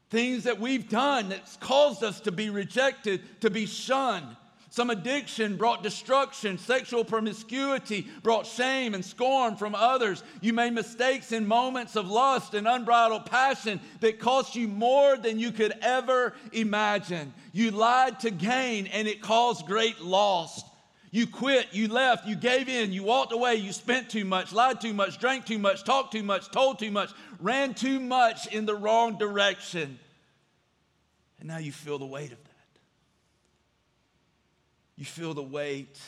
Things 0.09 0.43
that 0.43 0.59
we've 0.59 0.89
done 0.89 1.29
that's 1.29 1.57
caused 1.57 2.03
us 2.03 2.19
to 2.21 2.31
be 2.31 2.49
rejected, 2.49 3.21
to 3.41 3.49
be 3.49 3.65
shunned. 3.65 4.35
Some 4.71 4.89
addiction 4.89 5.57
brought 5.57 5.83
destruction. 5.83 6.57
Sexual 6.57 7.03
promiscuity 7.03 8.07
brought 8.23 8.47
shame 8.47 8.93
and 8.93 9.03
scorn 9.03 9.57
from 9.57 9.75
others. 9.75 10.23
You 10.39 10.53
made 10.53 10.71
mistakes 10.71 11.33
in 11.33 11.45
moments 11.45 11.97
of 11.97 12.09
lust 12.09 12.53
and 12.53 12.65
unbridled 12.65 13.25
passion 13.25 13.81
that 13.99 14.21
cost 14.21 14.55
you 14.55 14.69
more 14.69 15.17
than 15.17 15.39
you 15.39 15.51
could 15.51 15.73
ever 15.81 16.33
imagine. 16.53 17.33
You 17.51 17.71
lied 17.71 18.21
to 18.21 18.31
gain 18.31 18.87
and 18.87 19.09
it 19.09 19.21
caused 19.21 19.65
great 19.65 19.99
loss. 19.99 20.63
You 21.11 21.27
quit, 21.27 21.67
you 21.73 21.89
left, 21.89 22.25
you 22.25 22.37
gave 22.37 22.69
in, 22.69 22.93
you 22.93 23.03
walked 23.03 23.33
away, 23.33 23.55
you 23.55 23.73
spent 23.73 24.09
too 24.09 24.23
much, 24.23 24.53
lied 24.53 24.79
too 24.79 24.93
much, 24.93 25.19
drank 25.19 25.45
too 25.45 25.59
much, 25.59 25.83
talked 25.83 26.13
too 26.13 26.23
much, 26.23 26.49
told 26.49 26.79
too 26.79 26.91
much, 26.91 27.11
ran 27.41 27.73
too 27.73 27.99
much 27.99 28.47
in 28.47 28.65
the 28.65 28.75
wrong 28.75 29.17
direction. 29.17 29.99
And 31.39 31.49
now 31.49 31.57
you 31.57 31.73
feel 31.73 31.99
the 31.99 32.05
weight 32.05 32.31
of 32.31 32.41
that 32.45 32.50
you 35.01 35.05
feel 35.05 35.33
the 35.33 35.41
weight 35.41 35.99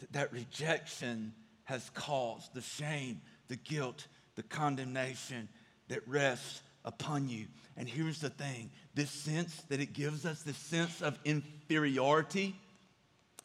that 0.00 0.12
that 0.12 0.32
rejection 0.32 1.32
has 1.62 1.88
caused, 1.94 2.52
the 2.52 2.60
shame, 2.60 3.20
the 3.46 3.54
guilt, 3.54 4.08
the 4.34 4.42
condemnation 4.42 5.48
that 5.86 6.00
rests 6.08 6.62
upon 6.84 7.28
you. 7.28 7.46
And 7.76 7.88
here's 7.88 8.20
the 8.20 8.28
thing 8.28 8.70
this 8.96 9.08
sense 9.08 9.54
that 9.68 9.78
it 9.78 9.92
gives 9.92 10.26
us, 10.26 10.42
this 10.42 10.56
sense 10.56 11.00
of 11.00 11.16
inferiority 11.24 12.56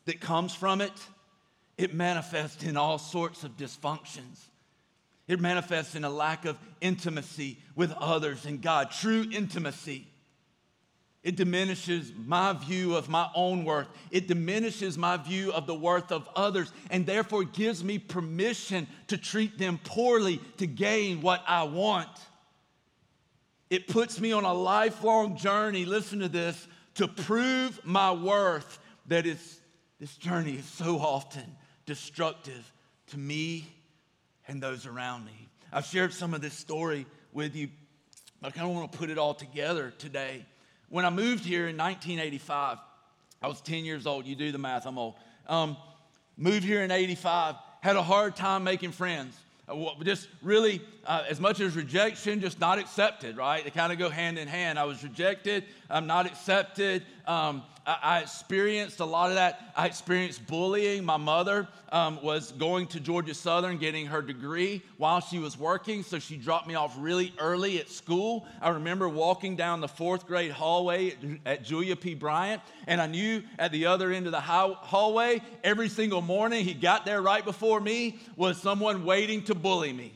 that 0.06 0.20
comes 0.20 0.56
from 0.56 0.82
it, 0.82 1.08
it 1.78 1.94
manifests 1.94 2.64
in 2.64 2.78
all 2.78 2.98
sorts 2.98 3.44
of 3.44 3.58
dysfunctions. 3.58 4.40
It 5.28 5.40
manifests 5.40 5.94
in 5.94 6.04
a 6.04 6.10
lack 6.10 6.46
of 6.46 6.58
intimacy 6.82 7.60
with 7.76 7.92
others 7.92 8.48
and 8.48 8.60
God, 8.60 8.90
true 8.90 9.24
intimacy. 9.32 10.08
It 11.28 11.36
diminishes 11.36 12.14
my 12.26 12.54
view 12.54 12.96
of 12.96 13.10
my 13.10 13.30
own 13.36 13.66
worth. 13.66 13.90
It 14.12 14.30
diminishes 14.30 14.98
my 14.98 15.18
view 15.18 15.52
of 15.52 15.68
the 15.68 15.76
worth 15.76 16.14
of 16.14 16.26
others, 16.38 16.72
and 16.90 17.06
therefore 17.06 17.44
gives 17.44 17.84
me 17.84 18.00
permission 18.00 18.88
to 19.08 19.18
treat 19.18 19.58
them 19.58 19.78
poorly 19.84 20.40
to 20.56 20.66
gain 20.66 21.22
what 21.22 21.44
I 21.46 21.64
want. 21.64 22.08
It 23.70 23.90
puts 23.90 24.22
me 24.22 24.32
on 24.32 24.46
a 24.46 24.54
lifelong 24.54 25.36
journey, 25.36 25.84
listen 25.84 26.20
to 26.20 26.30
this, 26.30 26.66
to 26.96 27.10
prove 27.10 27.78
my 27.84 28.14
worth. 28.14 28.80
That 29.08 29.26
is, 29.26 29.60
this 30.00 30.16
journey 30.16 30.54
is 30.54 30.66
so 30.66 30.98
often 30.98 31.58
destructive 31.86 32.72
to 33.08 33.18
me 33.18 33.68
and 34.48 34.64
those 34.64 34.86
around 34.86 35.26
me. 35.26 35.50
I've 35.74 35.88
shared 35.88 36.14
some 36.14 36.34
of 36.34 36.40
this 36.40 36.54
story 36.54 37.06
with 37.34 37.54
you, 37.54 37.68
but 38.42 38.48
I 38.48 38.52
kind 38.52 38.70
of 38.70 38.74
want 38.74 38.94
to 38.94 38.98
put 38.98 39.10
it 39.10 39.18
all 39.18 39.34
together 39.34 39.94
today. 39.98 40.46
When 40.90 41.04
I 41.04 41.10
moved 41.10 41.44
here 41.44 41.68
in 41.68 41.76
1985, 41.76 42.78
I 43.42 43.48
was 43.48 43.60
10 43.62 43.84
years 43.84 44.08
old. 44.08 44.26
You 44.26 44.36
do 44.36 44.54
the 44.54 44.58
math, 44.58 44.86
I'm 44.86 44.98
old. 44.98 45.16
Um, 45.48 45.76
moved 46.38 46.64
here 46.64 46.82
in 46.82 46.92
85, 46.92 47.56
had 47.82 47.98
a 47.98 48.04
hard 48.04 48.38
time 48.38 48.64
making 48.64 48.94
friends. 48.94 49.38
Uh, 49.68 49.92
just 50.04 50.30
really, 50.42 50.82
uh, 51.06 51.26
as 51.28 51.42
much 51.42 51.60
as 51.60 51.76
rejection, 51.76 52.40
just 52.40 52.62
not 52.62 52.80
accepted, 52.80 53.36
right? 53.36 53.66
They 53.66 53.70
kind 53.70 53.92
of 53.92 54.00
go 54.00 54.10
hand 54.10 54.38
in 54.38 54.48
hand. 54.48 54.80
I 54.80 54.86
was 54.86 55.04
rejected, 55.04 55.66
I'm 55.90 56.08
not 56.08 56.26
accepted. 56.26 57.04
Um, 57.26 57.64
I, 57.88 58.20
experienced 58.20 59.00
a 59.00 59.06
lot 59.06 59.30
of 59.30 59.36
that. 59.36 59.72
I 59.76 59.86
experienced 59.86 60.46
bullying. 60.46 61.06
My 61.06 61.16
mother 61.16 61.70
um, 61.90 62.22
was 62.22 62.52
going 62.52 62.88
to 62.88 63.00
Georgia 63.00 63.34
Southern 63.34 63.78
getting 63.78 64.06
her 64.08 64.22
degree 64.22 64.82
while 64.98 65.22
she 65.22 65.40
was 65.40 65.58
working, 65.58 66.04
so 66.04 66.20
she 66.20 66.36
dropped 66.36 66.68
me 66.68 66.76
off 66.76 66.94
really 67.00 67.34
early 67.40 67.80
at 67.80 67.90
school. 67.90 68.46
I 68.62 68.70
remember 68.70 69.08
walking 69.08 69.56
down 69.56 69.80
the 69.80 69.88
fourth 69.88 70.28
grade 70.28 70.52
hallway 70.52 71.16
at 71.46 71.64
Julia 71.64 71.96
P. 71.96 72.14
Bryant, 72.14 72.62
and 72.88 73.00
I 73.00 73.08
knew 73.08 73.42
at 73.58 73.72
the 73.72 73.86
other 73.86 74.12
end 74.12 74.26
of 74.26 74.34
the 74.34 74.42
hallway, 74.42 75.42
every 75.64 75.88
single 75.88 76.22
morning, 76.22 76.66
he 76.66 76.74
got 76.74 77.06
there 77.06 77.22
right 77.22 77.46
before 77.46 77.80
me, 77.80 78.20
was 78.36 78.62
someone 78.62 79.06
waiting 79.06 79.44
to 79.44 79.56
bully 79.56 79.94
me. 79.94 80.12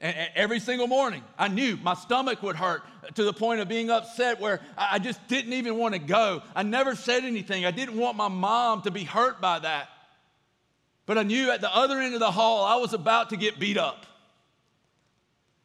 And 0.00 0.14
every 0.36 0.60
single 0.60 0.86
morning, 0.86 1.24
I 1.36 1.48
knew 1.48 1.76
my 1.82 1.94
stomach 1.94 2.40
would 2.42 2.54
hurt 2.54 2.82
to 3.16 3.24
the 3.24 3.32
point 3.32 3.60
of 3.60 3.68
being 3.68 3.90
upset 3.90 4.40
where 4.40 4.60
I 4.76 5.00
just 5.00 5.26
didn't 5.26 5.54
even 5.54 5.76
want 5.76 5.94
to 5.94 5.98
go. 5.98 6.42
I 6.54 6.62
never 6.62 6.94
said 6.94 7.24
anything. 7.24 7.64
I 7.64 7.72
didn't 7.72 7.96
want 7.96 8.16
my 8.16 8.28
mom 8.28 8.82
to 8.82 8.92
be 8.92 9.02
hurt 9.02 9.40
by 9.40 9.58
that. 9.58 9.88
But 11.04 11.18
I 11.18 11.24
knew 11.24 11.50
at 11.50 11.60
the 11.60 11.74
other 11.74 11.98
end 11.98 12.14
of 12.14 12.20
the 12.20 12.30
hall, 12.30 12.64
I 12.64 12.76
was 12.76 12.92
about 12.92 13.30
to 13.30 13.36
get 13.36 13.58
beat 13.58 13.76
up. 13.76 14.06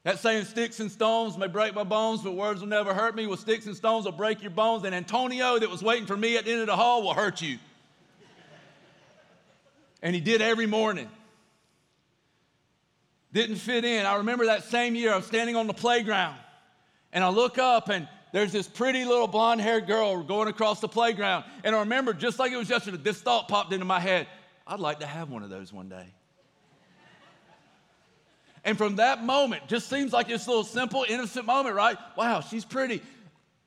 That 0.03 0.19
saying, 0.19 0.45
sticks 0.45 0.79
and 0.79 0.91
stones 0.91 1.37
may 1.37 1.47
break 1.47 1.75
my 1.75 1.83
bones, 1.83 2.21
but 2.21 2.33
words 2.33 2.59
will 2.59 2.67
never 2.67 2.93
hurt 2.93 3.15
me. 3.15 3.27
Well, 3.27 3.37
sticks 3.37 3.67
and 3.67 3.75
stones 3.75 4.05
will 4.05 4.13
break 4.13 4.41
your 4.41 4.51
bones, 4.51 4.83
and 4.83 4.95
Antonio, 4.95 5.59
that 5.59 5.69
was 5.69 5.83
waiting 5.83 6.07
for 6.07 6.17
me 6.17 6.37
at 6.37 6.45
the 6.45 6.51
end 6.51 6.61
of 6.61 6.67
the 6.67 6.75
hall, 6.75 7.03
will 7.03 7.13
hurt 7.13 7.41
you. 7.41 7.59
and 10.01 10.15
he 10.15 10.19
did 10.19 10.41
every 10.41 10.65
morning 10.65 11.09
didn't 13.33 13.57
fit 13.57 13.83
in. 13.83 14.05
I 14.05 14.17
remember 14.17 14.45
that 14.45 14.63
same 14.63 14.95
year, 14.95 15.11
I 15.11 15.17
was 15.17 15.25
standing 15.25 15.55
on 15.55 15.67
the 15.67 15.73
playground 15.73 16.37
and 17.11 17.23
I 17.23 17.29
look 17.29 17.57
up 17.57 17.89
and 17.89 18.07
there's 18.31 18.51
this 18.51 18.67
pretty 18.67 19.05
little 19.05 19.27
blonde 19.27 19.61
haired 19.61 19.85
girl 19.85 20.23
going 20.23 20.47
across 20.47 20.79
the 20.79 20.87
playground. 20.87 21.43
And 21.63 21.75
I 21.75 21.79
remember, 21.79 22.13
just 22.13 22.39
like 22.39 22.51
it 22.51 22.57
was 22.57 22.69
yesterday, 22.69 22.97
this 22.97 23.19
thought 23.21 23.47
popped 23.47 23.73
into 23.73 23.85
my 23.85 23.99
head 23.99 24.27
I'd 24.65 24.79
like 24.79 24.99
to 24.99 25.05
have 25.05 25.29
one 25.29 25.43
of 25.43 25.49
those 25.49 25.73
one 25.73 25.89
day. 25.89 26.07
And 28.63 28.77
from 28.77 28.95
that 28.95 29.23
moment, 29.23 29.67
just 29.67 29.89
seems 29.89 30.13
like 30.13 30.29
this 30.29 30.47
little 30.47 30.63
simple, 30.63 31.05
innocent 31.07 31.45
moment, 31.45 31.75
right? 31.75 31.97
Wow, 32.15 32.39
she's 32.39 32.63
pretty. 32.63 33.01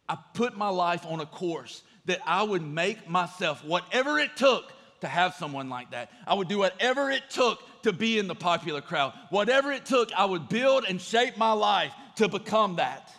I 0.09 0.17
put 0.33 0.57
my 0.57 0.71
life 0.71 1.05
on 1.05 1.21
a 1.21 1.27
course 1.27 1.83
that 2.07 2.21
I 2.25 2.43
would 2.43 2.63
make 2.63 3.09
myself, 3.09 3.63
whatever 3.63 4.19
it 4.19 4.37
took, 4.37 4.73
to 5.01 5.09
have 5.09 5.35
someone 5.35 5.69
like 5.69 5.91
that. 5.91 6.11
I 6.27 6.35
would 6.35 6.49
do 6.49 6.59
whatever 6.59 7.11
it 7.11 7.23
took 7.31 7.61
to 7.83 7.93
be 7.93 8.19
in 8.19 8.29
the 8.29 8.35
popular 8.35 8.81
crowd. 8.81 9.13
Whatever 9.31 9.73
it 9.73 9.87
took, 9.87 10.13
I 10.13 10.25
would 10.25 10.49
build 10.49 10.85
and 10.89 11.01
shape 11.01 11.37
my 11.37 11.53
life 11.53 11.93
to 12.17 12.29
become 12.29 12.77
that. 12.77 13.13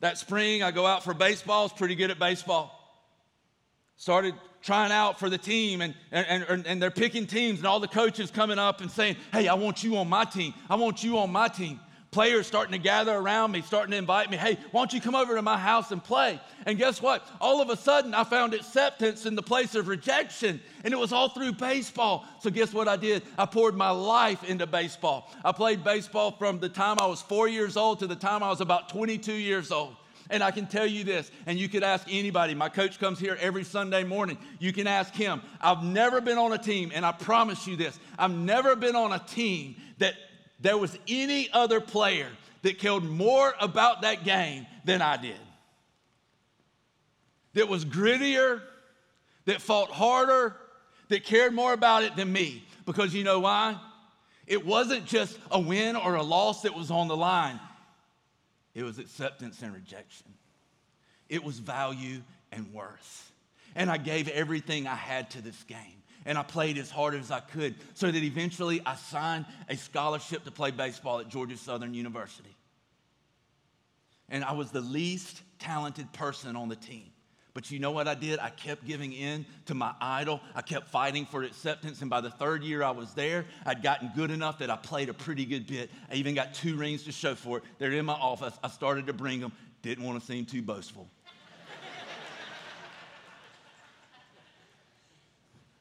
That 0.00 0.18
spring, 0.18 0.62
I 0.62 0.70
go 0.70 0.86
out 0.86 1.04
for 1.04 1.14
baseball, 1.14 1.60
I 1.60 1.62
was 1.64 1.72
pretty 1.72 1.94
good 1.94 2.10
at 2.10 2.18
baseball. 2.18 2.72
Started 3.96 4.34
trying 4.62 4.92
out 4.92 5.18
for 5.18 5.30
the 5.30 5.38
team, 5.38 5.80
and, 5.80 5.94
and, 6.12 6.44
and, 6.48 6.66
and 6.66 6.82
they're 6.82 6.90
picking 6.90 7.26
teams, 7.26 7.60
and 7.60 7.66
all 7.66 7.80
the 7.80 7.88
coaches 7.88 8.30
coming 8.30 8.58
up 8.58 8.80
and 8.80 8.90
saying, 8.90 9.16
Hey, 9.32 9.48
I 9.48 9.54
want 9.54 9.82
you 9.82 9.96
on 9.96 10.08
my 10.08 10.24
team. 10.24 10.52
I 10.68 10.74
want 10.74 11.02
you 11.02 11.18
on 11.18 11.30
my 11.32 11.48
team 11.48 11.80
players 12.16 12.46
starting 12.46 12.72
to 12.72 12.78
gather 12.78 13.14
around 13.14 13.52
me, 13.52 13.60
starting 13.60 13.90
to 13.90 13.96
invite 13.98 14.30
me, 14.30 14.38
hey, 14.38 14.56
why 14.70 14.80
don't 14.80 14.90
you 14.94 15.02
come 15.02 15.14
over 15.14 15.34
to 15.34 15.42
my 15.42 15.58
house 15.58 15.90
and 15.90 16.02
play? 16.02 16.40
And 16.64 16.78
guess 16.78 17.02
what? 17.02 17.28
All 17.42 17.60
of 17.60 17.68
a 17.68 17.76
sudden, 17.76 18.14
I 18.14 18.24
found 18.24 18.54
acceptance 18.54 19.26
in 19.26 19.34
the 19.34 19.42
place 19.42 19.74
of 19.74 19.86
rejection, 19.86 20.58
and 20.82 20.94
it 20.94 20.96
was 20.96 21.12
all 21.12 21.28
through 21.28 21.52
baseball. 21.52 22.24
So, 22.40 22.48
guess 22.48 22.72
what 22.72 22.88
I 22.88 22.96
did? 22.96 23.22
I 23.36 23.44
poured 23.44 23.76
my 23.76 23.90
life 23.90 24.44
into 24.44 24.66
baseball. 24.66 25.30
I 25.44 25.52
played 25.52 25.84
baseball 25.84 26.30
from 26.30 26.58
the 26.58 26.70
time 26.70 26.96
I 27.00 27.06
was 27.06 27.20
four 27.20 27.48
years 27.48 27.76
old 27.76 27.98
to 27.98 28.06
the 28.06 28.16
time 28.16 28.42
I 28.42 28.48
was 28.48 28.62
about 28.62 28.88
22 28.88 29.34
years 29.34 29.70
old. 29.70 29.94
And 30.30 30.42
I 30.42 30.52
can 30.52 30.66
tell 30.66 30.86
you 30.86 31.04
this, 31.04 31.30
and 31.44 31.58
you 31.58 31.68
could 31.68 31.82
ask 31.82 32.06
anybody. 32.08 32.54
My 32.54 32.70
coach 32.70 32.98
comes 32.98 33.18
here 33.18 33.36
every 33.42 33.62
Sunday 33.62 34.04
morning. 34.04 34.38
You 34.58 34.72
can 34.72 34.86
ask 34.86 35.14
him. 35.14 35.42
I've 35.60 35.84
never 35.84 36.22
been 36.22 36.38
on 36.38 36.54
a 36.54 36.58
team, 36.58 36.92
and 36.94 37.04
I 37.04 37.12
promise 37.12 37.66
you 37.66 37.76
this 37.76 38.00
I've 38.18 38.30
never 38.34 38.74
been 38.74 38.96
on 38.96 39.12
a 39.12 39.18
team 39.18 39.76
that 39.98 40.14
there 40.60 40.78
was 40.78 40.98
any 41.06 41.50
other 41.52 41.80
player 41.80 42.28
that 42.62 42.78
cared 42.78 43.04
more 43.04 43.54
about 43.60 44.02
that 44.02 44.24
game 44.24 44.66
than 44.84 45.02
I 45.02 45.16
did. 45.16 45.36
That 47.54 47.68
was 47.68 47.84
grittier, 47.84 48.60
that 49.44 49.60
fought 49.60 49.90
harder, 49.90 50.56
that 51.08 51.24
cared 51.24 51.54
more 51.54 51.72
about 51.72 52.02
it 52.02 52.16
than 52.16 52.32
me. 52.32 52.64
Because 52.84 53.14
you 53.14 53.24
know 53.24 53.40
why? 53.40 53.78
It 54.46 54.64
wasn't 54.64 55.06
just 55.06 55.38
a 55.50 55.58
win 55.60 55.96
or 55.96 56.14
a 56.14 56.22
loss 56.22 56.62
that 56.62 56.74
was 56.74 56.90
on 56.90 57.08
the 57.08 57.16
line, 57.16 57.60
it 58.74 58.82
was 58.82 58.98
acceptance 58.98 59.62
and 59.62 59.74
rejection, 59.74 60.26
it 61.28 61.42
was 61.42 61.58
value 61.58 62.22
and 62.52 62.72
worth. 62.72 63.32
And 63.74 63.90
I 63.90 63.98
gave 63.98 64.28
everything 64.28 64.86
I 64.86 64.94
had 64.94 65.30
to 65.32 65.42
this 65.42 65.62
game 65.64 66.02
and 66.26 66.36
I 66.36 66.42
played 66.42 66.76
as 66.76 66.90
hard 66.90 67.14
as 67.14 67.30
I 67.30 67.40
could 67.40 67.76
so 67.94 68.10
that 68.10 68.22
eventually 68.22 68.82
I 68.84 68.96
signed 68.96 69.46
a 69.68 69.76
scholarship 69.76 70.44
to 70.44 70.50
play 70.50 70.72
baseball 70.72 71.20
at 71.20 71.28
Georgia 71.28 71.56
Southern 71.56 71.94
University. 71.94 72.54
And 74.28 74.44
I 74.44 74.52
was 74.52 74.72
the 74.72 74.80
least 74.80 75.40
talented 75.60 76.12
person 76.12 76.56
on 76.56 76.68
the 76.68 76.76
team. 76.76 77.10
But 77.54 77.70
you 77.70 77.78
know 77.78 77.92
what 77.92 78.06
I 78.06 78.14
did? 78.14 78.38
I 78.38 78.50
kept 78.50 78.84
giving 78.84 79.14
in 79.14 79.46
to 79.64 79.74
my 79.74 79.94
idol. 79.98 80.42
I 80.54 80.60
kept 80.60 80.88
fighting 80.88 81.24
for 81.24 81.42
acceptance. 81.42 82.02
And 82.02 82.10
by 82.10 82.20
the 82.20 82.28
third 82.28 82.62
year 82.62 82.82
I 82.82 82.90
was 82.90 83.14
there, 83.14 83.46
I'd 83.64 83.82
gotten 83.82 84.10
good 84.14 84.30
enough 84.30 84.58
that 84.58 84.68
I 84.68 84.76
played 84.76 85.08
a 85.08 85.14
pretty 85.14 85.46
good 85.46 85.66
bit. 85.66 85.90
I 86.10 86.16
even 86.16 86.34
got 86.34 86.52
two 86.52 86.76
rings 86.76 87.04
to 87.04 87.12
show 87.12 87.34
for 87.34 87.58
it. 87.58 87.64
They're 87.78 87.92
in 87.92 88.04
my 88.04 88.12
office. 88.12 88.52
I 88.62 88.68
started 88.68 89.06
to 89.06 89.14
bring 89.14 89.40
them. 89.40 89.52
Didn't 89.80 90.04
want 90.04 90.20
to 90.20 90.26
seem 90.26 90.44
too 90.44 90.60
boastful. 90.60 91.08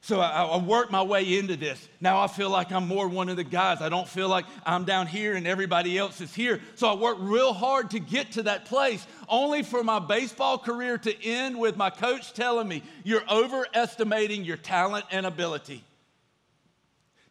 So 0.05 0.19
I, 0.19 0.43
I, 0.43 0.57
worked 0.59 0.91
my 0.91 1.01
way 1.01 1.39
into 1.39 1.55
this. 1.55 1.89
Now 1.99 2.21
I 2.21 2.27
feel 2.27 2.51
like 2.51 2.71
I'm 2.71 2.87
more 2.87 3.07
one 3.07 3.27
of 3.27 3.37
the 3.37 3.43
guys. 3.43 3.81
I 3.81 3.89
don't 3.89 4.07
feel 4.07 4.29
like 4.29 4.45
I'm 4.63 4.83
down 4.83 5.07
here 5.07 5.33
and 5.33 5.47
everybody 5.47 5.97
else 5.97 6.21
is 6.21 6.31
here. 6.31 6.61
So 6.75 6.87
I 6.87 6.93
worked 6.93 7.21
real 7.21 7.53
hard 7.53 7.89
to 7.89 7.99
get 7.99 8.33
to 8.33 8.43
that 8.43 8.65
place, 8.65 9.07
only 9.27 9.63
for 9.63 9.83
my 9.83 9.97
baseball 9.97 10.59
career 10.59 10.99
to 10.99 11.25
end 11.25 11.57
with 11.57 11.75
my 11.75 11.89
coach 11.89 12.33
telling 12.33 12.67
me, 12.67 12.83
You're 13.03 13.27
overestimating 13.27 14.43
your 14.43 14.57
talent 14.57 15.05
and 15.09 15.25
ability. 15.25 15.83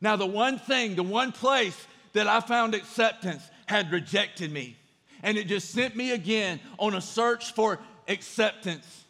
Now, 0.01 0.17
the 0.17 0.27
one 0.27 0.59
thing, 0.59 0.97
the 0.97 1.05
one 1.05 1.31
place 1.31 1.87
that 2.13 2.27
I 2.27 2.41
found 2.41 2.75
acceptance 2.75 3.49
had 3.67 3.93
rejected 3.93 4.51
me. 4.51 4.77
And 5.23 5.39
it 5.39 5.47
just 5.47 5.71
sent 5.71 5.95
me 5.95 6.11
again 6.11 6.59
on 6.81 6.97
a 6.97 7.01
search 7.01 7.53
for 7.53 7.79
acceptance 8.09 9.04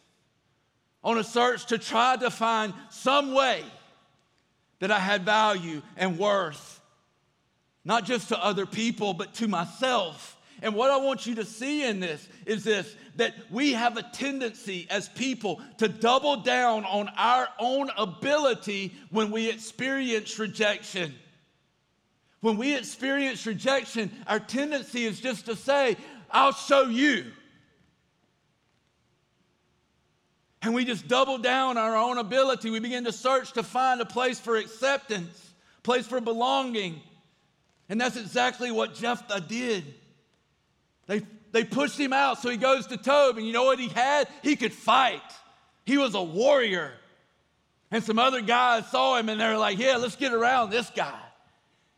on 1.05 1.19
a 1.19 1.23
search 1.23 1.67
to 1.67 1.77
try 1.77 2.17
to 2.17 2.31
find 2.31 2.73
some 2.89 3.33
way 3.33 3.63
that 4.79 4.91
I 4.91 4.99
had 4.99 5.23
value 5.23 5.83
and 5.95 6.17
worth, 6.17 6.81
not 7.85 8.03
just 8.05 8.29
to 8.29 8.43
other 8.43 8.65
people, 8.65 9.13
but 9.13 9.35
to 9.35 9.47
myself. 9.47 10.35
And 10.63 10.73
what 10.73 10.89
I 10.89 10.97
want 10.97 11.27
you 11.27 11.35
to 11.35 11.45
see 11.45 11.87
in 11.87 11.99
this 11.99 12.27
is 12.45 12.63
this 12.63 12.95
that 13.17 13.33
we 13.49 13.73
have 13.73 13.95
a 13.95 14.03
tendency 14.03 14.87
as 14.89 15.07
people 15.09 15.61
to 15.77 15.87
double 15.87 16.37
down 16.37 16.83
on 16.85 17.09
our 17.15 17.47
own 17.59 17.89
ability 17.97 18.93
when 19.09 19.31
we 19.31 19.49
experience 19.49 20.37
rejection. 20.39 21.13
When 22.41 22.57
we 22.57 22.75
experience 22.75 23.45
rejection, 23.45 24.11
our 24.27 24.39
tendency 24.39 25.05
is 25.05 25.21
just 25.21 25.45
to 25.45 25.55
say, 25.55 25.95
I'll 26.31 26.51
show 26.51 26.87
you. 26.87 27.25
And 30.65 30.73
we 30.73 30.83
just 30.83 31.07
double 31.07 31.37
down 31.37 31.77
on 31.77 31.83
our 31.83 31.95
own 31.95 32.17
ability. 32.17 32.71
We 32.71 32.79
begin 32.79 33.03
to 33.03 33.11
search 33.11 33.53
to 33.53 33.61
find 33.61 34.01
a 34.01 34.05
place 34.05 34.39
for 34.39 34.57
acceptance, 34.57 35.51
place 35.83 36.07
for 36.07 36.19
belonging. 36.19 37.01
And 37.87 38.01
that's 38.01 38.17
exactly 38.17 38.71
what 38.71 38.95
Jephthah 38.95 39.41
did. 39.41 39.83
They, 41.05 41.21
they 41.51 41.65
pushed 41.65 41.99
him 41.99 42.13
out, 42.13 42.41
so 42.41 42.49
he 42.49 42.57
goes 42.57 42.87
to 42.87 42.97
Tob, 42.97 43.37
and 43.37 43.45
you 43.45 43.53
know 43.53 43.65
what 43.65 43.77
he 43.77 43.89
had? 43.89 44.27
He 44.41 44.55
could 44.55 44.73
fight. 44.73 45.21
He 45.85 45.99
was 45.99 46.15
a 46.15 46.23
warrior. 46.23 46.93
And 47.91 48.03
some 48.03 48.17
other 48.17 48.41
guys 48.41 48.87
saw 48.87 49.17
him, 49.19 49.29
and 49.29 49.39
they're 49.39 49.59
like, 49.59 49.77
yeah, 49.77 49.97
let's 49.97 50.15
get 50.15 50.33
around 50.33 50.71
this 50.71 50.89
guy. 50.95 51.19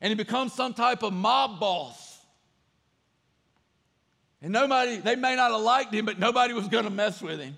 And 0.01 0.09
he 0.09 0.15
becomes 0.15 0.51
some 0.51 0.73
type 0.73 1.03
of 1.03 1.13
mob 1.13 1.61
boss. 1.61 2.19
And 4.41 4.51
nobody, 4.51 4.97
they 4.97 5.15
may 5.15 5.37
not 5.37 5.51
have 5.51 5.61
liked 5.61 5.93
him, 5.93 6.05
but 6.05 6.19
nobody 6.19 6.53
was 6.53 6.67
going 6.67 6.83
to 6.83 6.89
mess 6.89 7.21
with 7.21 7.39
him. 7.39 7.55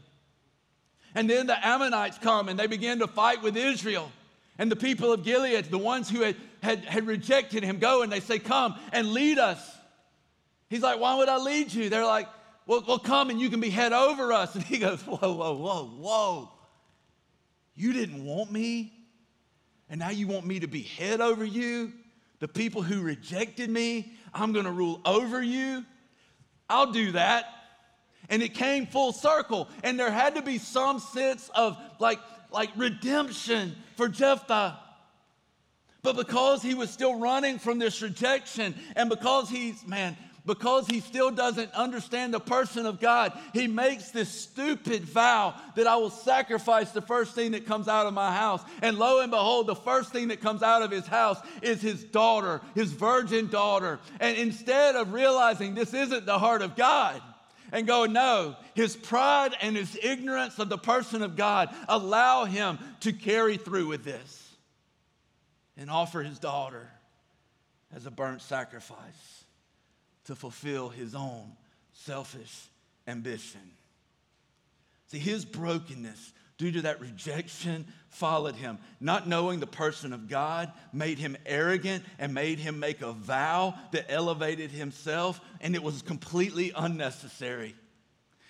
And 1.16 1.30
then 1.30 1.48
the 1.48 1.68
Ammonites 1.68 2.18
come 2.18 2.50
and 2.50 2.60
they 2.60 2.68
begin 2.68 3.00
to 3.00 3.08
fight 3.08 3.42
with 3.42 3.58
Israel. 3.58 4.12
And 4.58 4.72
the 4.72 4.76
people 4.76 5.14
of 5.14 5.24
Gilead, 5.24 5.66
the 5.66 5.78
ones 5.78 6.10
who 6.10 6.22
had, 6.22 6.36
had, 6.62 6.80
had 6.86 7.08
rejected 7.08 7.64
him, 7.64 7.80
go 7.80 8.02
and 8.02 8.12
they 8.12 8.20
say, 8.20 8.40
Come 8.40 8.76
and 8.92 9.14
lead 9.14 9.40
us. 9.40 9.60
He's 10.70 10.82
like, 10.82 11.00
Why 11.00 11.16
would 11.16 11.30
I 11.30 11.38
lead 11.38 11.74
you? 11.74 11.90
They're 11.90 12.06
like, 12.06 12.28
Well, 12.68 12.84
well 12.88 13.00
come 13.00 13.30
and 13.30 13.40
you 13.40 13.50
can 13.50 13.62
be 13.62 13.70
head 13.70 13.94
over 13.94 14.32
us. 14.34 14.56
And 14.56 14.64
he 14.64 14.78
goes, 14.78 15.02
Whoa, 15.02 15.34
whoa, 15.34 15.56
whoa, 15.56 15.86
whoa. 15.86 16.52
You 17.76 17.94
didn't 17.94 18.26
want 18.26 18.52
me? 18.52 18.94
And 19.90 20.00
now 20.00 20.10
you 20.10 20.28
want 20.28 20.46
me 20.46 20.60
to 20.60 20.68
be 20.68 20.84
head 20.84 21.22
over 21.22 21.44
you? 21.44 21.94
The 22.40 22.48
people 22.48 22.82
who 22.82 23.02
rejected 23.02 23.70
me, 23.70 24.14
I'm 24.34 24.54
going 24.54 24.66
to 24.66 24.72
rule 24.72 25.02
over 25.06 25.42
you? 25.42 25.86
I'll 26.70 26.92
do 26.92 27.14
that 27.14 27.46
and 28.30 28.42
it 28.42 28.54
came 28.54 28.86
full 28.86 29.14
circle. 29.14 29.68
And 29.84 30.00
there 30.00 30.12
had 30.12 30.36
to 30.36 30.42
be 30.42 30.58
some 30.58 31.00
sense 31.00 31.50
of 31.56 31.78
like, 32.00 32.20
like 32.52 32.70
redemption 32.76 33.76
for 33.96 34.08
Jephthah. 34.08 34.80
But 36.02 36.16
because 36.16 36.62
he 36.62 36.76
was 36.76 36.90
still 36.90 37.20
running 37.20 37.60
from 37.60 37.78
this 37.78 38.02
rejection, 38.02 38.74
and 38.96 39.10
because 39.10 39.50
he's, 39.50 39.86
man, 39.86 40.16
because 40.46 40.88
he 40.88 41.00
still 41.00 41.30
doesn't 41.30 41.72
understand 41.74 42.34
the 42.34 42.40
person 42.40 42.86
of 42.86 43.00
God, 43.00 43.38
he 43.54 43.68
makes 43.68 44.12
this 44.12 44.30
stupid 44.30 45.04
vow 45.04 45.54
that 45.76 45.86
I 45.86 45.98
will 45.98 46.10
sacrifice 46.10 46.92
the 46.92 47.02
first 47.02 47.36
thing 47.36 47.52
that 47.52 47.66
comes 47.66 47.88
out 47.88 48.08
of 48.08 48.14
my 48.14 48.34
house. 48.34 48.62
And 48.82 48.98
lo 48.98 49.20
and 49.20 49.30
behold, 49.30 49.68
the 49.68 49.76
first 49.76 50.12
thing 50.12 50.30
that 50.30 50.42
comes 50.42 50.64
out 50.64 50.82
of 50.82 50.90
his 50.90 51.06
house 51.06 51.40
is 51.62 51.82
his 51.82 52.04
daughter, 52.04 52.62
his 52.74 52.92
virgin 52.92 53.48
daughter. 53.48 54.00
And 54.20 54.38
instead 54.38 54.96
of 54.96 55.14
realizing 55.14 55.76
this 55.76 55.94
isn't 55.94 56.26
the 56.26 56.40
heart 56.40 56.62
of 56.62 56.76
God, 56.76 57.22
and 57.72 57.88
go, 57.88 58.06
no, 58.06 58.56
his 58.74 58.96
pride 58.96 59.56
and 59.62 59.76
his 59.76 59.98
ignorance 60.02 60.60
of 60.60 60.70
the 60.70 60.78
person 60.78 61.22
of 61.22 61.36
God 61.36 61.74
allow 61.88 62.46
him 62.46 62.80
to 63.02 63.14
carry 63.14 63.58
through 63.58 63.88
with 63.88 64.04
this 64.04 64.56
and 65.78 65.90
offer 65.90 66.22
his 66.22 66.40
daughter 66.40 66.90
as 67.96 68.06
a 68.06 68.12
burnt 68.12 68.42
sacrifice 68.42 69.46
to 70.26 70.36
fulfill 70.36 70.90
his 70.90 71.16
own 71.16 71.52
selfish 71.94 72.68
ambition. 73.08 73.62
See, 75.08 75.20
his 75.20 75.44
brokenness 75.44 76.34
due 76.60 76.72
to 76.74 76.82
that 76.84 77.02
rejection 77.02 77.88
followed 78.10 78.56
him. 78.56 78.78
Not 79.00 79.28
knowing 79.28 79.60
the 79.60 79.66
person 79.66 80.14
of 80.14 80.28
God 80.28 80.72
made 80.94 81.18
him 81.18 81.38
arrogant 81.46 82.04
and 82.20 82.34
made 82.34 82.60
him 82.60 82.80
make 82.80 83.02
a 83.02 83.14
vow 83.14 83.74
that 83.92 84.12
elevated 84.12 84.70
himself, 84.70 85.42
and 85.62 85.74
it 85.74 85.82
was 85.82 86.04
completely 86.04 86.72
unnecessary. 86.76 87.76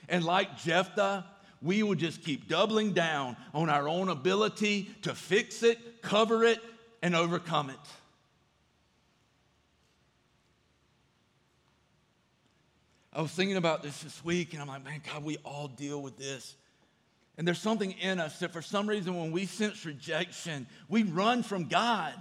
And 0.10 0.26
like 0.26 0.58
Jephthah, 0.58 1.24
we 1.62 1.84
would 1.84 2.00
just 2.00 2.24
keep 2.24 2.48
doubling 2.48 2.94
down 2.94 3.38
on 3.54 3.70
our 3.70 3.88
own 3.88 4.10
ability 4.10 4.90
to 5.04 5.14
fix 5.14 5.62
it, 5.62 6.02
cover 6.02 6.44
it, 6.44 6.60
and 7.04 7.16
overcome 7.16 7.70
it. 7.70 7.78
I 13.14 13.22
was 13.22 13.32
thinking 13.32 13.58
about 13.58 13.84
this 13.84 14.02
this 14.02 14.24
week, 14.24 14.54
and 14.54 14.62
I'm 14.62 14.68
like, 14.68 14.84
man, 14.84 15.02
God, 15.12 15.24
we 15.24 15.38
all 15.38 15.68
deal 15.68 16.02
with 16.02 16.18
this. 16.18 16.56
And 17.40 17.48
there's 17.48 17.62
something 17.62 17.94
in 17.94 18.20
us 18.20 18.38
that 18.40 18.52
for 18.52 18.62
some 18.62 18.86
reason, 18.86 19.16
when 19.16 19.32
we 19.32 19.46
sense 19.46 19.86
rejection, 19.86 20.68
we 20.90 21.04
run 21.04 21.42
from 21.42 21.70
God. 21.70 22.14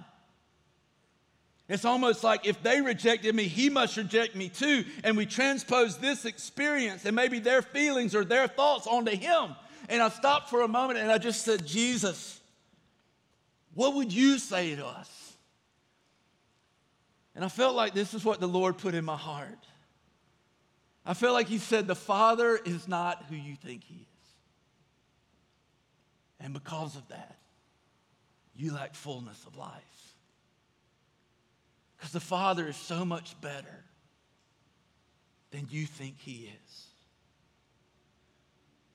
It's 1.68 1.85
almost 1.85 2.22
like 2.22 2.46
if 2.46 2.62
they 2.62 2.81
rejected 2.81 3.35
me, 3.35 3.48
he 3.48 3.68
must 3.68 3.96
reject 3.96 4.37
me 4.37 4.48
too. 4.48 4.85
And 5.02 5.16
we 5.16 5.26
transpose 5.26 5.98
this 5.98 6.24
experience 6.24 7.04
and 7.04 7.16
maybe 7.16 7.40
their 7.40 7.62
feelings 7.62 8.14
or 8.14 8.24
their 8.24 8.46
thoughts 8.46 8.87
onto 8.87 9.11
him. 9.11 9.57
And 9.88 10.00
I 10.00 10.09
stopped 10.11 10.50
for 10.50 10.62
a 10.62 10.68
moment 10.68 11.00
and 11.00 11.11
I 11.11 11.18
just 11.18 11.44
said, 11.44 11.66
Jesus, 11.66 12.40
what 13.74 13.96
would 13.96 14.12
you 14.12 14.38
say 14.38 14.76
to 14.76 14.87
us? 14.87 15.33
And 17.35 17.44
I 17.44 17.48
felt 17.48 17.74
like 17.74 17.92
this 17.92 18.14
is 18.14 18.24
what 18.24 18.38
the 18.38 18.46
Lord 18.46 18.78
put 18.78 18.94
in 18.94 19.04
my 19.04 19.16
heart. 19.16 19.66
I 21.04 21.14
felt 21.14 21.35
like 21.35 21.48
he 21.48 21.59
said, 21.59 21.88
The 21.88 21.96
Father 21.96 22.54
is 22.54 22.87
not 22.87 23.24
who 23.28 23.35
you 23.35 23.57
think 23.57 23.83
he 23.83 23.96
is. 23.96 24.08
And 26.40 26.53
because 26.53 26.96
of 26.96 27.09
that, 27.09 27.37
you 28.55 28.72
lack 28.72 28.94
fullness 28.94 29.44
of 29.46 29.57
life. 29.57 30.14
Because 31.96 32.12
the 32.12 32.20
Father 32.20 32.68
is 32.68 32.77
so 32.77 33.05
much 33.05 33.40
better 33.40 33.85
than 35.51 35.66
you 35.70 35.87
think 35.87 36.16
he 36.18 36.53
is. 36.64 36.87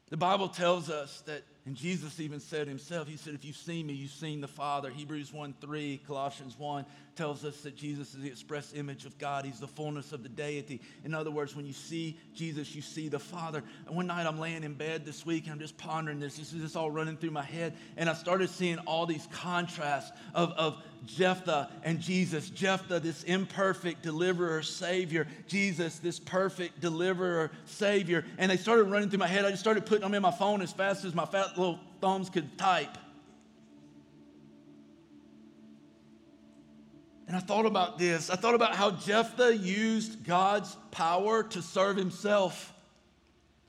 The 0.10 0.18
Bible 0.18 0.48
tells 0.48 0.90
us 0.90 1.22
that 1.26 1.44
and 1.66 1.78
Jesus 1.78 2.20
even 2.20 2.42
said 2.42 2.68
himself, 2.68 3.08
He 3.08 3.16
said, 3.16 3.34
If 3.34 3.46
you've 3.46 3.56
seen 3.56 3.88
me, 3.88 3.94
you've 3.94 4.12
seen 4.12 4.42
the 4.42 4.50
Father. 4.50 4.90
Hebrews 4.90 5.32
1 5.32 5.56
3, 5.62 6.02
Colossians 6.06 6.60
1 6.60 6.86
tells 7.16 7.46
us 7.46 7.62
that 7.62 7.78
Jesus 7.78 8.14
is 8.14 8.22
the 8.22 8.28
express 8.28 8.74
image 8.74 9.06
of 9.06 9.18
God. 9.18 9.46
He's 9.46 9.62
the 9.62 9.68
fullness 9.68 10.12
of 10.12 10.24
the 10.24 10.30
deity. 10.30 10.82
In 11.06 11.14
other 11.14 11.32
words, 11.32 11.56
when 11.56 11.66
you 11.66 11.72
see 11.72 12.20
Jesus, 12.36 12.76
you 12.76 12.82
see 12.82 13.08
the 13.08 13.20
Father. 13.20 13.64
And 13.88 13.96
one 13.96 14.08
night 14.08 14.26
I'm 14.26 14.40
laying 14.40 14.64
in 14.64 14.74
bed 14.74 15.06
this 15.06 15.26
week 15.26 15.46
and 15.46 15.54
I'm 15.54 15.60
just 15.60 15.78
pondering 15.78 16.20
this. 16.20 16.36
This 16.36 16.52
is 16.52 16.62
just 16.62 16.76
all 16.76 16.92
running 16.92 17.16
through 17.16 17.32
my 17.32 17.44
head. 17.44 17.78
And 17.96 18.10
I 18.10 18.14
started 18.14 18.50
seeing 18.50 18.80
all 18.80 19.06
these 19.06 19.28
contrasts 19.32 20.12
of, 20.34 20.52
of 20.54 20.84
Jephthah 21.06 21.70
and 21.84 22.00
Jesus. 22.00 22.50
Jephthah, 22.50 23.00
this 23.00 23.24
imperfect 23.24 24.02
deliverer, 24.02 24.62
savior. 24.62 25.28
Jesus, 25.48 26.00
this 26.00 26.20
perfect 26.20 26.80
deliverer, 26.80 27.52
savior. 27.66 28.26
And 28.38 28.52
they 28.52 28.58
started 28.58 28.84
running 28.84 29.10
through 29.10 29.20
my 29.20 29.28
head. 29.28 29.46
I 29.46 29.52
just 29.52 29.62
started 29.62 29.86
putting 29.86 30.02
them 30.02 30.14
in 30.14 30.22
my 30.22 30.32
phone 30.32 30.62
as 30.62 30.72
fast 30.72 31.06
as 31.06 31.14
my 31.14 31.26
fat 31.26 31.58
little 31.58 31.80
thumbs 32.02 32.30
could 32.30 32.58
type. 32.58 32.98
And 37.28 37.38
I 37.38 37.40
thought 37.40 37.66
about 37.66 37.98
this. 37.98 38.30
I 38.30 38.36
thought 38.36 38.56
about 38.56 38.76
how 38.76 38.92
Jephthah 38.92 39.58
used 39.58 40.24
God's 40.24 40.76
power 40.92 41.44
to 41.44 41.62
serve 41.62 41.98
himself. 41.98 42.74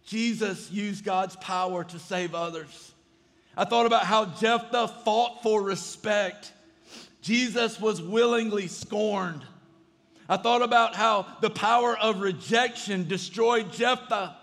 Jesus 0.05 0.71
used 0.71 1.05
God's 1.05 1.37
power 1.37 1.85
to 1.85 1.99
save 1.99 2.35
others. 2.35 2.93
I 3.57 3.65
thought 3.65 3.87
about 3.87 4.05
how 4.05 4.27
Jephthah 4.27 4.89
fought 5.05 5.43
for 5.43 5.63
respect. 5.63 6.53
Jesus 7.25 7.81
was 7.81 8.03
willingly 8.03 8.69
scorned. 8.69 9.43
I 10.29 10.37
thought 10.37 10.61
about 10.61 10.95
how 10.95 11.27
the 11.41 11.49
power 11.49 11.97
of 11.97 12.21
rejection 12.21 13.09
destroyed 13.09 13.73
Jephthah, 13.73 14.37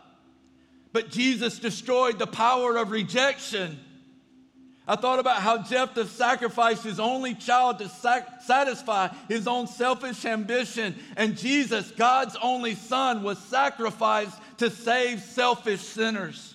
but 0.92 1.12
Jesus 1.12 1.60
destroyed 1.60 2.18
the 2.18 2.26
power 2.26 2.78
of 2.78 2.90
rejection. 2.90 3.80
I 4.88 4.96
thought 4.96 5.20
about 5.20 5.44
how 5.44 5.62
Jephthah 5.62 6.08
sacrificed 6.08 6.84
his 6.84 7.00
only 7.00 7.36
child 7.36 7.78
to 7.80 7.88
sac- 7.88 8.42
satisfy 8.42 9.10
his 9.30 9.48
own 9.48 9.68
selfish 9.68 10.26
ambition, 10.26 10.96
and 11.16 11.38
Jesus, 11.38 11.92
God's 11.92 12.36
only 12.42 12.74
son, 12.74 13.22
was 13.22 13.38
sacrificed 13.38 14.40
to 14.58 14.72
save 14.72 15.22
selfish 15.22 15.82
sinners. 15.82 16.51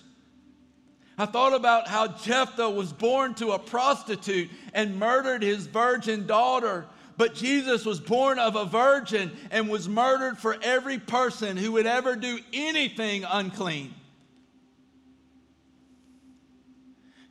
I 1.17 1.25
thought 1.25 1.53
about 1.53 1.87
how 1.87 2.07
Jephthah 2.07 2.69
was 2.69 2.93
born 2.93 3.33
to 3.35 3.51
a 3.51 3.59
prostitute 3.59 4.49
and 4.73 4.99
murdered 4.99 5.41
his 5.41 5.65
virgin 5.65 6.27
daughter. 6.27 6.85
But 7.17 7.33
Jesus 7.33 7.83
was 7.83 7.99
born 7.99 8.37
of 8.37 8.55
a 8.55 8.65
virgin 8.65 9.31
and 9.49 9.67
was 9.67 9.89
murdered 9.89 10.37
for 10.37 10.55
every 10.61 10.99
person 10.99 11.57
who 11.57 11.71
would 11.71 11.87
ever 11.87 12.15
do 12.15 12.37
anything 12.53 13.23
unclean. 13.23 13.95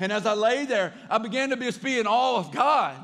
And 0.00 0.10
as 0.10 0.26
I 0.26 0.34
lay 0.34 0.64
there, 0.64 0.92
I 1.08 1.18
began 1.18 1.50
to 1.50 1.56
just 1.56 1.82
be 1.82 2.00
in 2.00 2.08
awe 2.08 2.38
of 2.38 2.50
God. 2.50 2.96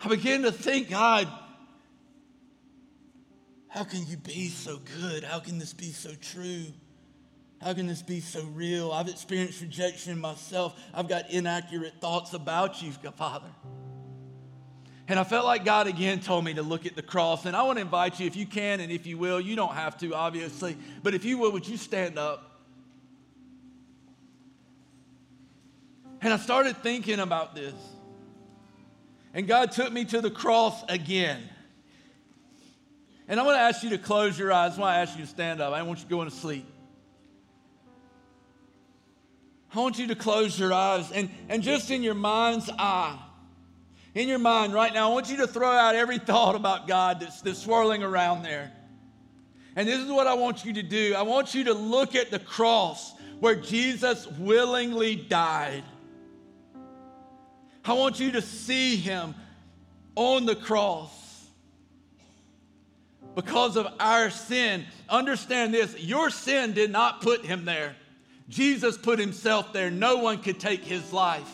I 0.00 0.08
began 0.08 0.42
to 0.42 0.50
think, 0.50 0.90
God, 0.90 1.28
how 3.68 3.84
can 3.84 4.04
you 4.08 4.16
be 4.16 4.48
so 4.48 4.80
good? 5.00 5.22
How 5.22 5.38
can 5.38 5.58
this 5.58 5.72
be 5.72 5.92
so 5.92 6.10
true? 6.20 6.66
How 7.60 7.74
can 7.74 7.86
this 7.86 8.00
be 8.00 8.20
so 8.20 8.42
real? 8.54 8.90
I've 8.90 9.08
experienced 9.08 9.60
rejection 9.60 10.18
myself. 10.18 10.80
I've 10.94 11.08
got 11.08 11.30
inaccurate 11.30 11.94
thoughts 12.00 12.32
about 12.32 12.82
you, 12.82 12.90
Father. 12.92 13.50
And 15.08 15.18
I 15.18 15.24
felt 15.24 15.44
like 15.44 15.64
God 15.64 15.86
again 15.86 16.20
told 16.20 16.44
me 16.44 16.54
to 16.54 16.62
look 16.62 16.86
at 16.86 16.96
the 16.96 17.02
cross. 17.02 17.44
And 17.44 17.54
I 17.54 17.64
want 17.64 17.76
to 17.76 17.82
invite 17.82 18.18
you, 18.18 18.26
if 18.26 18.36
you 18.36 18.46
can 18.46 18.80
and 18.80 18.90
if 18.90 19.06
you 19.06 19.18
will, 19.18 19.40
you 19.40 19.56
don't 19.56 19.74
have 19.74 19.98
to, 19.98 20.14
obviously, 20.14 20.76
but 21.02 21.14
if 21.14 21.24
you 21.24 21.36
will, 21.36 21.52
would 21.52 21.68
you 21.68 21.76
stand 21.76 22.18
up? 22.18 22.60
And 26.22 26.32
I 26.32 26.36
started 26.38 26.76
thinking 26.78 27.18
about 27.18 27.54
this. 27.54 27.74
And 29.34 29.46
God 29.46 29.72
took 29.72 29.92
me 29.92 30.04
to 30.06 30.20
the 30.20 30.30
cross 30.30 30.82
again. 30.88 31.42
And 33.28 33.38
I'm 33.38 33.46
going 33.46 33.56
to 33.56 33.62
ask 33.62 33.82
you 33.82 33.90
to 33.90 33.98
close 33.98 34.38
your 34.38 34.52
eyes. 34.52 34.78
I 34.78 34.80
want 34.80 34.94
to 34.94 34.98
ask 34.98 35.18
you 35.18 35.24
to 35.24 35.30
stand 35.30 35.60
up. 35.60 35.72
I 35.72 35.78
don't 35.78 35.88
want 35.88 36.00
you 36.00 36.06
going 36.08 36.28
to 36.28 36.34
sleep. 36.34 36.66
I 39.74 39.78
want 39.78 39.98
you 39.98 40.08
to 40.08 40.14
close 40.14 40.58
your 40.58 40.72
eyes 40.72 41.12
and, 41.12 41.30
and 41.48 41.62
just 41.62 41.90
in 41.90 42.02
your 42.02 42.14
mind's 42.14 42.68
eye, 42.78 43.18
in 44.14 44.28
your 44.28 44.40
mind 44.40 44.74
right 44.74 44.92
now, 44.92 45.10
I 45.10 45.14
want 45.14 45.30
you 45.30 45.36
to 45.38 45.46
throw 45.46 45.70
out 45.70 45.94
every 45.94 46.18
thought 46.18 46.56
about 46.56 46.88
God 46.88 47.20
that's, 47.20 47.40
that's 47.42 47.60
swirling 47.60 48.02
around 48.02 48.42
there. 48.42 48.72
And 49.76 49.88
this 49.88 50.00
is 50.00 50.10
what 50.10 50.26
I 50.26 50.34
want 50.34 50.64
you 50.64 50.72
to 50.74 50.82
do 50.82 51.14
I 51.16 51.22
want 51.22 51.54
you 51.54 51.64
to 51.64 51.74
look 51.74 52.14
at 52.14 52.30
the 52.30 52.40
cross 52.40 53.12
where 53.38 53.54
Jesus 53.54 54.26
willingly 54.26 55.16
died. 55.16 55.84
I 57.84 57.94
want 57.94 58.20
you 58.20 58.32
to 58.32 58.42
see 58.42 58.96
him 58.96 59.34
on 60.14 60.44
the 60.44 60.56
cross 60.56 61.46
because 63.34 63.76
of 63.76 63.86
our 63.98 64.30
sin. 64.30 64.84
Understand 65.08 65.72
this 65.72 65.98
your 65.98 66.30
sin 66.30 66.72
did 66.72 66.90
not 66.90 67.22
put 67.22 67.44
him 67.44 67.64
there, 67.64 67.96
Jesus 68.50 68.98
put 68.98 69.18
himself 69.18 69.72
there. 69.72 69.90
No 69.90 70.18
one 70.18 70.42
could 70.42 70.60
take 70.60 70.84
his 70.84 71.12
life. 71.12 71.48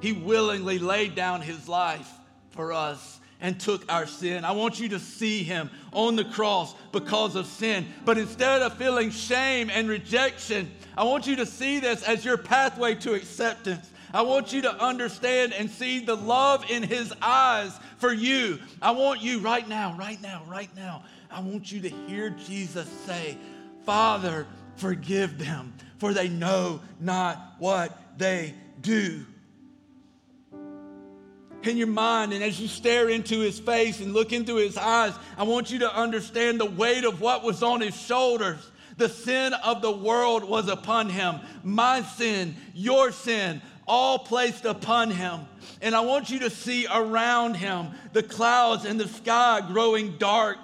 He 0.00 0.12
willingly 0.12 0.78
laid 0.78 1.14
down 1.14 1.40
his 1.40 1.68
life 1.68 2.10
for 2.50 2.72
us 2.72 3.20
and 3.40 3.58
took 3.58 3.90
our 3.90 4.06
sin. 4.06 4.44
I 4.44 4.52
want 4.52 4.78
you 4.78 4.90
to 4.90 5.00
see 5.00 5.42
him 5.42 5.70
on 5.92 6.14
the 6.14 6.24
cross 6.24 6.74
because 6.92 7.34
of 7.34 7.46
sin. 7.46 7.86
But 8.04 8.18
instead 8.18 8.62
of 8.62 8.76
feeling 8.76 9.10
shame 9.10 9.70
and 9.70 9.88
rejection, 9.88 10.70
I 10.96 11.04
want 11.04 11.26
you 11.26 11.36
to 11.36 11.46
see 11.46 11.80
this 11.80 12.02
as 12.04 12.24
your 12.24 12.36
pathway 12.36 12.94
to 12.96 13.14
acceptance. 13.14 13.90
I 14.14 14.22
want 14.22 14.52
you 14.52 14.62
to 14.62 14.74
understand 14.82 15.54
and 15.54 15.70
see 15.70 16.04
the 16.04 16.14
love 16.14 16.70
in 16.70 16.82
his 16.82 17.12
eyes 17.22 17.72
for 17.96 18.12
you. 18.12 18.60
I 18.82 18.90
want 18.90 19.22
you 19.22 19.40
right 19.40 19.66
now, 19.66 19.96
right 19.98 20.20
now, 20.20 20.42
right 20.46 20.74
now. 20.76 21.04
I 21.30 21.40
want 21.40 21.72
you 21.72 21.80
to 21.80 21.88
hear 21.88 22.30
Jesus 22.30 22.88
say, 23.06 23.38
Father, 23.86 24.46
forgive 24.76 25.38
them, 25.38 25.72
for 26.02 26.12
they 26.12 26.28
know 26.28 26.80
not 26.98 27.54
what 27.60 27.96
they 28.18 28.52
do. 28.80 29.24
In 31.62 31.76
your 31.76 31.86
mind, 31.86 32.32
and 32.32 32.42
as 32.42 32.58
you 32.60 32.66
stare 32.66 33.08
into 33.08 33.38
his 33.38 33.60
face 33.60 34.00
and 34.00 34.12
look 34.12 34.32
into 34.32 34.56
his 34.56 34.76
eyes, 34.76 35.12
I 35.38 35.44
want 35.44 35.70
you 35.70 35.78
to 35.78 35.96
understand 35.96 36.58
the 36.58 36.66
weight 36.66 37.04
of 37.04 37.20
what 37.20 37.44
was 37.44 37.62
on 37.62 37.82
his 37.82 37.94
shoulders. 37.94 38.68
The 38.96 39.08
sin 39.08 39.54
of 39.54 39.80
the 39.80 39.92
world 39.92 40.42
was 40.42 40.66
upon 40.66 41.08
him. 41.08 41.38
My 41.62 42.02
sin, 42.02 42.56
your 42.74 43.12
sin, 43.12 43.62
all 43.86 44.18
placed 44.18 44.64
upon 44.64 45.12
him. 45.12 45.42
And 45.80 45.94
I 45.94 46.00
want 46.00 46.30
you 46.30 46.40
to 46.40 46.50
see 46.50 46.88
around 46.92 47.54
him 47.54 47.90
the 48.12 48.24
clouds 48.24 48.86
and 48.86 48.98
the 48.98 49.06
sky 49.06 49.60
growing 49.68 50.18
dark, 50.18 50.58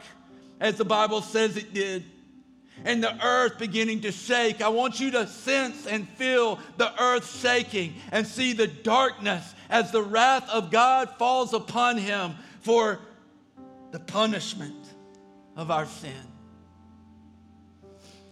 as 0.59 0.74
the 0.79 0.85
Bible 0.85 1.22
says 1.22 1.57
it 1.57 1.72
did, 1.72 2.05
and 2.84 3.02
the 3.02 3.24
earth 3.24 3.58
beginning 3.58 4.00
to 4.02 4.12
shake. 4.12 4.62
I 4.62 4.68
want 4.68 5.00
you 5.00 5.10
to 5.12 5.26
sense 5.26 5.86
and 5.86 6.08
feel 6.10 6.58
the 6.76 6.92
earth 7.02 7.40
shaking 7.40 7.94
and 8.12 8.26
see 8.26 8.52
the 8.52 8.66
darkness 8.66 9.54
as 9.70 9.90
the 9.90 10.02
wrath 10.02 10.48
of 10.50 10.70
God 10.70 11.10
falls 11.18 11.52
upon 11.52 11.98
him 11.98 12.34
for 12.60 13.00
the 13.90 14.00
punishment 14.00 14.86
of 15.56 15.70
our 15.70 15.86
sin. 15.86 16.12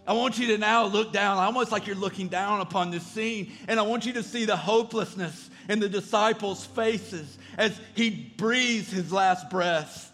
I 0.06 0.12
want 0.12 0.38
you 0.38 0.46
to 0.48 0.58
now 0.58 0.84
look 0.86 1.12
down, 1.12 1.38
almost 1.38 1.72
like 1.72 1.88
you're 1.88 1.96
looking 1.96 2.28
down 2.28 2.60
upon 2.60 2.92
this 2.92 3.04
scene, 3.04 3.52
and 3.66 3.80
I 3.80 3.82
want 3.82 4.06
you 4.06 4.12
to 4.12 4.22
see 4.22 4.44
the 4.44 4.56
hopelessness 4.56 5.50
in 5.68 5.80
the 5.80 5.88
disciples' 5.88 6.64
faces 6.64 7.38
as 7.58 7.80
he 7.94 8.10
breathes 8.36 8.90
his 8.92 9.10
last 9.10 9.50
breath. 9.50 10.12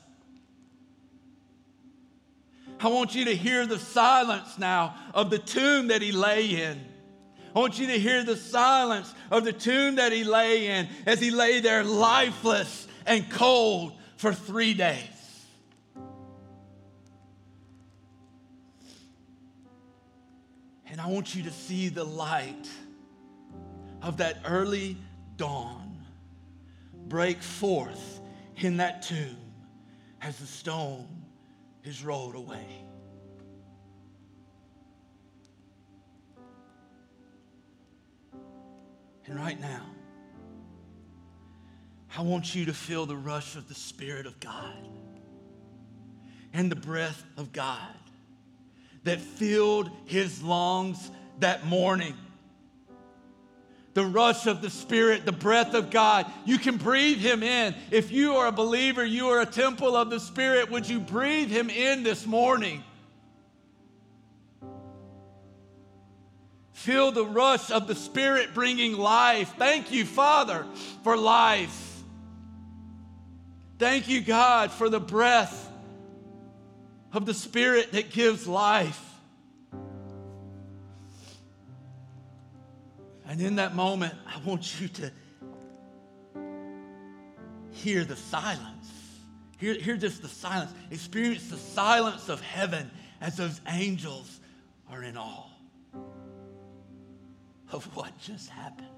I 2.83 2.89
want 2.89 3.15
you 3.15 3.27
to 3.27 3.37
hear 3.37 3.65
the 3.65 3.79
silence 3.79 4.59
now 4.59 4.97
of 5.15 5.31
the 5.31 5.39
tomb 5.39 5.89
that 5.89 6.03
he 6.03 6.11
lay 6.11 6.63
in. 6.63 6.85
I 7.55 7.59
want 7.59 7.79
you 7.79 7.87
to 7.87 7.99
hear 7.99 8.25
the 8.25 8.37
silence 8.37 9.15
of 9.31 9.45
the 9.45 9.53
tomb 9.53 9.97
that 9.97 10.11
he 10.11 10.25
lay 10.25 10.67
in 10.67 10.89
as 11.07 11.21
he 11.21 11.31
lay 11.31 11.61
there 11.61 11.85
lifeless 11.85 12.89
and 13.07 13.31
cold 13.31 13.93
for 14.17 14.33
three 14.33 14.75
days. 14.75 14.99
And 20.91 21.01
I 21.01 21.07
want 21.07 21.37
you 21.37 21.45
to 21.45 21.51
see 21.51 21.89
the 21.89 22.05
light 22.05 22.69
of 24.03 24.17
that 24.17 24.39
early 24.45 24.97
dawn 25.37 25.99
break 27.07 27.43
forth 27.43 28.21
in 28.57 28.79
that 28.79 29.03
tomb 29.03 29.37
as 30.21 30.37
the 30.39 30.47
stone 30.47 31.07
is 31.85 32.05
rolled 32.05 32.35
away. 32.35 32.67
And 39.27 39.37
right 39.37 39.61
now, 39.61 39.87
I 42.17 42.23
want 42.23 42.55
you 42.55 42.67
to 42.67 42.75
feel 42.75 43.07
the 43.07 43.17
rush 43.17 43.57
of 43.57 43.69
the 43.69 43.75
Spirit 43.75 44.27
of 44.27 44.39
God 44.41 44.89
and 46.53 46.71
the 46.71 46.77
breath 46.77 47.25
of 47.37 47.53
God 47.53 47.79
that 49.05 49.21
filled 49.21 49.91
his 50.05 50.43
lungs 50.43 51.11
that 51.39 51.67
morning. 51.67 52.15
The 53.95 54.05
rush 54.05 54.47
of 54.47 54.63
the 54.63 54.71
Spirit, 54.71 55.27
the 55.27 55.33
breath 55.33 55.75
of 55.75 55.91
God. 55.91 56.27
You 56.47 56.59
can 56.59 56.79
breathe 56.79 57.19
Him 57.19 57.43
in. 57.43 57.75
If 57.91 58.11
you 58.11 58.37
are 58.37 58.47
a 58.47 58.53
believer, 58.53 59.05
you 59.05 59.29
are 59.29 59.41
a 59.41 59.47
temple 59.47 59.97
of 59.97 60.09
the 60.09 60.21
Spirit. 60.21 60.71
Would 60.71 60.89
you 60.89 60.99
breathe 60.99 61.49
Him 61.49 61.69
in 61.69 62.03
this 62.03 62.27
morning? 62.27 62.83
Feel 66.73 67.13
the 67.13 67.27
rush 67.27 67.71
of 67.71 67.87
the 67.87 67.95
Spirit 67.95 68.55
bringing 68.55 68.95
life. 68.95 69.55
Thank 69.57 69.93
you, 69.93 70.05
Father, 70.05 70.67
for 71.05 71.17
life. 71.17 72.03
Thank 73.79 74.09
you, 74.09 74.21
God, 74.21 74.73
for 74.73 74.89
the 74.89 75.01
breath 75.01 75.71
of 77.13 77.27
the 77.27 77.35
Spirit 77.35 77.93
that 77.93 78.11
gives 78.11 78.49
life. 78.49 79.12
And 83.27 83.41
in 83.41 83.57
that 83.57 83.75
moment, 83.75 84.15
I 84.27 84.39
want 84.45 84.81
you 84.81 84.89
to 84.89 85.13
hear 87.71 88.05
the 88.05 88.17
silence. 88.17 88.93
Hear, 89.59 89.75
hear 89.75 89.97
just 89.97 90.23
the 90.23 90.29
silence. 90.29 90.73
Experience 90.91 91.49
the 91.49 91.57
silence 91.57 92.29
of 92.29 92.41
heaven 92.41 92.91
as 93.21 93.37
those 93.37 93.61
angels 93.69 94.41
are 94.91 95.03
in 95.03 95.17
awe 95.17 95.47
of 97.71 97.85
what 97.97 98.17
just 98.19 98.51
happened. 98.51 98.89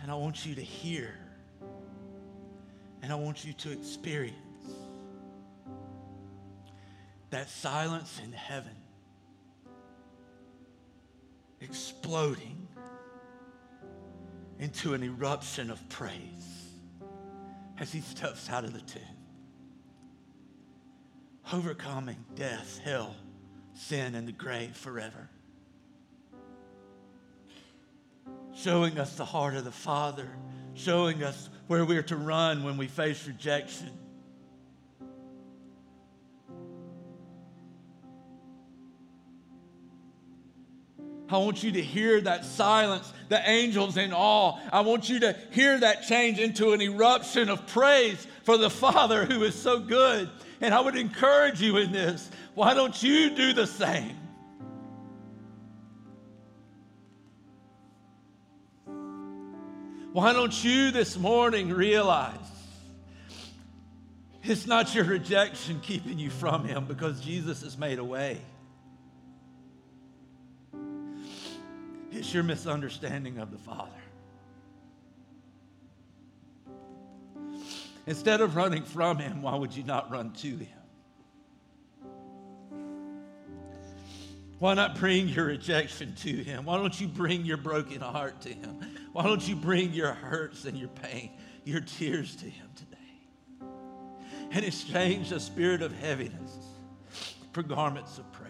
And 0.00 0.10
I 0.10 0.14
want 0.14 0.46
you 0.46 0.54
to 0.54 0.62
hear, 0.62 1.18
and 3.02 3.12
I 3.12 3.16
want 3.16 3.44
you 3.44 3.52
to 3.54 3.72
experience 3.72 4.45
that 7.30 7.48
silence 7.48 8.20
in 8.24 8.32
heaven 8.32 8.76
exploding 11.60 12.68
into 14.58 14.94
an 14.94 15.02
eruption 15.02 15.70
of 15.70 15.88
praise 15.88 16.70
as 17.78 17.92
he 17.92 18.00
steps 18.00 18.48
out 18.50 18.64
of 18.64 18.72
the 18.72 18.80
tomb, 18.80 19.02
overcoming 21.52 22.24
death, 22.34 22.80
hell, 22.84 23.14
sin, 23.74 24.14
and 24.14 24.26
the 24.26 24.32
grave 24.32 24.74
forever. 24.76 25.28
showing 28.56 28.98
us 28.98 29.14
the 29.16 29.24
heart 29.24 29.54
of 29.54 29.64
the 29.64 29.70
Father, 29.70 30.28
showing 30.74 31.22
us 31.22 31.50
where 31.66 31.84
we're 31.84 32.02
to 32.02 32.16
run 32.16 32.64
when 32.64 32.76
we 32.76 32.86
face 32.86 33.26
rejection. 33.26 33.90
I 41.28 41.38
want 41.38 41.62
you 41.64 41.72
to 41.72 41.82
hear 41.82 42.20
that 42.20 42.44
silence, 42.44 43.12
the 43.28 43.40
angels 43.48 43.96
in 43.96 44.12
awe. 44.12 44.58
I 44.72 44.80
want 44.80 45.08
you 45.08 45.20
to 45.20 45.36
hear 45.50 45.78
that 45.80 46.02
change 46.02 46.38
into 46.38 46.72
an 46.72 46.80
eruption 46.80 47.48
of 47.48 47.66
praise 47.66 48.26
for 48.44 48.56
the 48.56 48.70
Father 48.70 49.24
who 49.24 49.42
is 49.42 49.54
so 49.54 49.80
good. 49.80 50.30
And 50.60 50.72
I 50.72 50.80
would 50.80 50.96
encourage 50.96 51.60
you 51.60 51.78
in 51.78 51.90
this. 51.90 52.30
Why 52.54 52.74
don't 52.74 53.02
you 53.02 53.30
do 53.30 53.52
the 53.52 53.66
same? 53.66 54.16
Why 60.12 60.32
don't 60.32 60.64
you 60.64 60.92
this 60.92 61.18
morning 61.18 61.70
realize 61.70 62.38
it's 64.42 64.66
not 64.66 64.94
your 64.94 65.04
rejection 65.04 65.80
keeping 65.80 66.18
you 66.18 66.30
from 66.30 66.64
Him 66.64 66.86
because 66.86 67.20
Jesus 67.20 67.62
has 67.62 67.76
made 67.76 67.98
a 67.98 68.04
way? 68.04 68.40
It's 72.26 72.34
your 72.34 72.42
misunderstanding 72.42 73.38
of 73.38 73.52
the 73.52 73.58
Father. 73.58 73.92
Instead 78.04 78.40
of 78.40 78.56
running 78.56 78.82
from 78.82 79.18
Him, 79.18 79.42
why 79.42 79.54
would 79.54 79.72
you 79.72 79.84
not 79.84 80.10
run 80.10 80.32
to 80.32 80.48
Him? 80.48 80.68
Why 84.58 84.74
not 84.74 84.98
bring 84.98 85.28
your 85.28 85.44
rejection 85.44 86.16
to 86.16 86.32
Him? 86.32 86.64
Why 86.64 86.78
don't 86.78 87.00
you 87.00 87.06
bring 87.06 87.44
your 87.44 87.58
broken 87.58 88.00
heart 88.00 88.40
to 88.40 88.48
Him? 88.48 88.80
Why 89.12 89.22
don't 89.22 89.46
you 89.46 89.54
bring 89.54 89.92
your 89.92 90.12
hurts 90.12 90.64
and 90.64 90.76
your 90.76 90.88
pain, 90.88 91.30
your 91.62 91.80
tears 91.80 92.34
to 92.34 92.46
Him 92.46 92.66
today? 92.74 93.68
And 94.50 94.64
exchange 94.64 95.30
the 95.30 95.38
spirit 95.38 95.80
of 95.80 95.92
heaviness 95.92 96.56
for 97.52 97.62
garments 97.62 98.18
of 98.18 98.32
praise. 98.32 98.45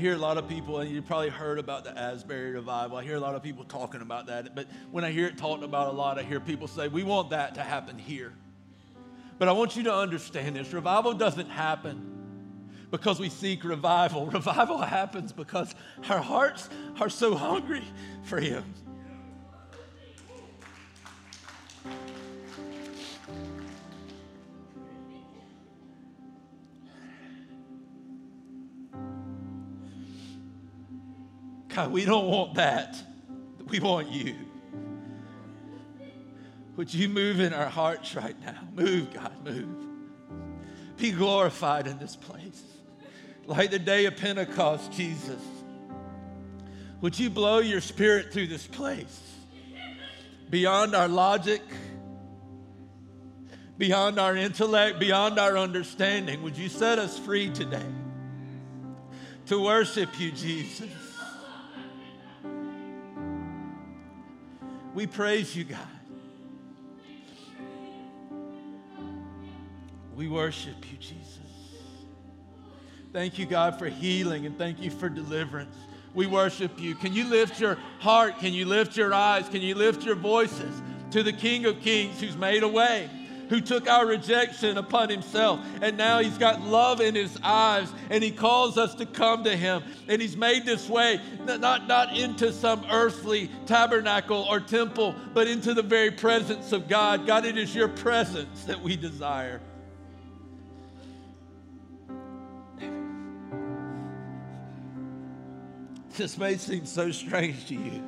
Hear 0.00 0.14
a 0.14 0.18
lot 0.18 0.38
of 0.38 0.48
people, 0.48 0.80
and 0.80 0.90
you 0.90 1.02
probably 1.02 1.28
heard 1.28 1.58
about 1.58 1.84
the 1.84 1.96
Asbury 1.96 2.52
revival. 2.52 2.96
I 2.96 3.04
hear 3.04 3.16
a 3.16 3.20
lot 3.20 3.34
of 3.34 3.42
people 3.42 3.64
talking 3.64 4.00
about 4.00 4.26
that. 4.26 4.54
But 4.54 4.66
when 4.90 5.04
I 5.04 5.12
hear 5.12 5.26
it 5.26 5.38
talked 5.38 5.62
about 5.62 5.88
a 5.88 5.96
lot, 5.96 6.18
I 6.18 6.22
hear 6.22 6.40
people 6.40 6.66
say, 6.66 6.88
we 6.88 7.04
want 7.04 7.30
that 7.30 7.54
to 7.56 7.62
happen 7.62 7.98
here. 7.98 8.32
But 9.38 9.48
I 9.48 9.52
want 9.52 9.76
you 9.76 9.84
to 9.84 9.94
understand 9.94 10.56
this 10.56 10.72
revival 10.72 11.12
doesn't 11.14 11.48
happen 11.48 12.10
because 12.90 13.20
we 13.20 13.28
seek 13.28 13.62
revival. 13.62 14.26
Revival 14.32 14.78
happens 14.78 15.32
because 15.32 15.74
our 16.08 16.18
hearts 16.18 16.68
are 17.00 17.08
so 17.08 17.34
hungry 17.34 17.84
for 18.24 18.40
Him. 18.40 18.64
God, 31.80 31.92
we 31.92 32.04
don't 32.04 32.26
want 32.26 32.54
that. 32.54 32.96
We 33.68 33.80
want 33.80 34.10
you. 34.10 34.34
Would 36.76 36.92
you 36.92 37.08
move 37.08 37.40
in 37.40 37.52
our 37.52 37.68
hearts 37.68 38.14
right 38.14 38.38
now? 38.40 38.58
Move, 38.74 39.12
God, 39.12 39.44
move. 39.44 39.68
Be 40.96 41.12
glorified 41.12 41.86
in 41.86 41.98
this 41.98 42.16
place. 42.16 42.62
Like 43.46 43.70
the 43.70 43.78
day 43.78 44.06
of 44.06 44.16
Pentecost, 44.16 44.92
Jesus. 44.92 45.42
Would 47.00 47.18
you 47.18 47.30
blow 47.30 47.58
your 47.58 47.80
spirit 47.80 48.32
through 48.32 48.48
this 48.48 48.66
place? 48.66 49.20
Beyond 50.50 50.94
our 50.94 51.08
logic, 51.08 51.62
beyond 53.78 54.18
our 54.18 54.36
intellect, 54.36 54.98
beyond 54.98 55.38
our 55.38 55.56
understanding. 55.56 56.42
Would 56.42 56.56
you 56.56 56.68
set 56.68 56.98
us 56.98 57.18
free 57.18 57.50
today 57.50 57.86
to 59.46 59.62
worship 59.62 60.18
you, 60.18 60.32
Jesus? 60.32 61.09
We 64.94 65.06
praise 65.06 65.54
you, 65.54 65.64
God. 65.64 65.78
We 70.16 70.28
worship 70.28 70.90
you, 70.90 70.98
Jesus. 70.98 71.38
Thank 73.12 73.38
you, 73.38 73.46
God, 73.46 73.78
for 73.78 73.88
healing 73.88 74.46
and 74.46 74.56
thank 74.56 74.80
you 74.80 74.90
for 74.90 75.08
deliverance. 75.08 75.74
We 76.14 76.26
worship 76.26 76.80
you. 76.80 76.94
Can 76.94 77.12
you 77.12 77.24
lift 77.24 77.60
your 77.60 77.76
heart? 78.00 78.38
Can 78.38 78.52
you 78.52 78.66
lift 78.66 78.96
your 78.96 79.14
eyes? 79.14 79.48
Can 79.48 79.62
you 79.62 79.74
lift 79.74 80.04
your 80.04 80.16
voices 80.16 80.82
to 81.12 81.22
the 81.22 81.32
King 81.32 81.66
of 81.66 81.80
Kings 81.80 82.20
who's 82.20 82.36
made 82.36 82.62
a 82.62 82.68
way? 82.68 83.08
Who 83.50 83.60
took 83.60 83.88
our 83.90 84.06
rejection 84.06 84.78
upon 84.78 85.10
himself, 85.10 85.60
and 85.82 85.96
now 85.96 86.20
he's 86.20 86.38
got 86.38 86.62
love 86.62 87.00
in 87.00 87.16
his 87.16 87.36
eyes, 87.42 87.92
and 88.08 88.22
he 88.22 88.30
calls 88.30 88.78
us 88.78 88.94
to 88.94 89.06
come 89.06 89.44
to 89.44 89.56
him. 89.56 89.82
And 90.08 90.22
he's 90.22 90.36
made 90.36 90.64
this 90.64 90.88
way, 90.88 91.20
not, 91.44 91.88
not 91.88 92.16
into 92.16 92.52
some 92.52 92.86
earthly 92.90 93.50
tabernacle 93.66 94.46
or 94.48 94.60
temple, 94.60 95.16
but 95.34 95.48
into 95.48 95.74
the 95.74 95.82
very 95.82 96.12
presence 96.12 96.70
of 96.72 96.88
God. 96.88 97.26
God, 97.26 97.44
it 97.44 97.58
is 97.58 97.74
your 97.74 97.88
presence 97.88 98.64
that 98.64 98.80
we 98.80 98.96
desire. 98.96 99.60
This 106.16 106.38
may 106.38 106.56
seem 106.56 106.86
so 106.86 107.10
strange 107.10 107.66
to 107.66 107.74
you. 107.74 108.02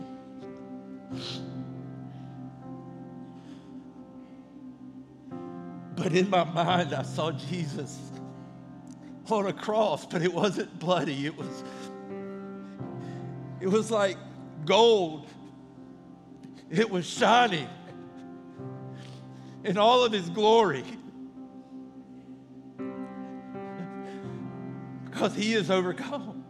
But 5.95 6.14
in 6.14 6.30
my 6.30 6.45
mind, 6.45 6.95
I 6.95 7.03
saw 7.03 7.32
Jesus 7.32 7.99
on 9.30 9.47
a 9.47 9.53
cross, 9.53 10.05
but 10.07 10.22
it 10.22 10.32
wasn't 10.32 10.78
bloody. 10.78 11.26
It 11.26 11.36
was, 11.36 11.64
it 13.61 13.68
was 13.68 13.90
like 13.90 14.16
gold. 14.64 15.26
It 16.70 16.90
was 16.90 17.07
shining 17.07 17.68
in 19.64 19.78
all 19.78 20.05
of 20.05 20.12
his 20.12 20.28
glory. 20.30 20.84
Because 25.05 25.34
he 25.34 25.53
is 25.55 25.70
overcome. 25.70 26.43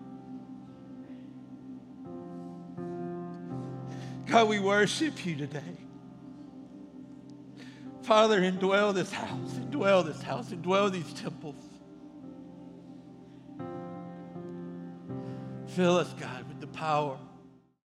God, 4.27 4.49
we 4.49 4.61
worship 4.61 5.27
you 5.27 5.37
today. 5.37 5.82
Father, 8.03 8.41
indwell 8.41 8.93
this 8.93 9.13
house, 9.13 9.53
indwell 9.55 10.05
this 10.05 10.21
house, 10.23 10.51
indwell 10.51 10.91
these 10.91 11.13
temples. 11.13 11.57
Fill 15.69 15.99
us, 15.99 16.13
God, 16.15 16.47
with 16.49 16.61
the 16.61 16.67
power 16.67 17.17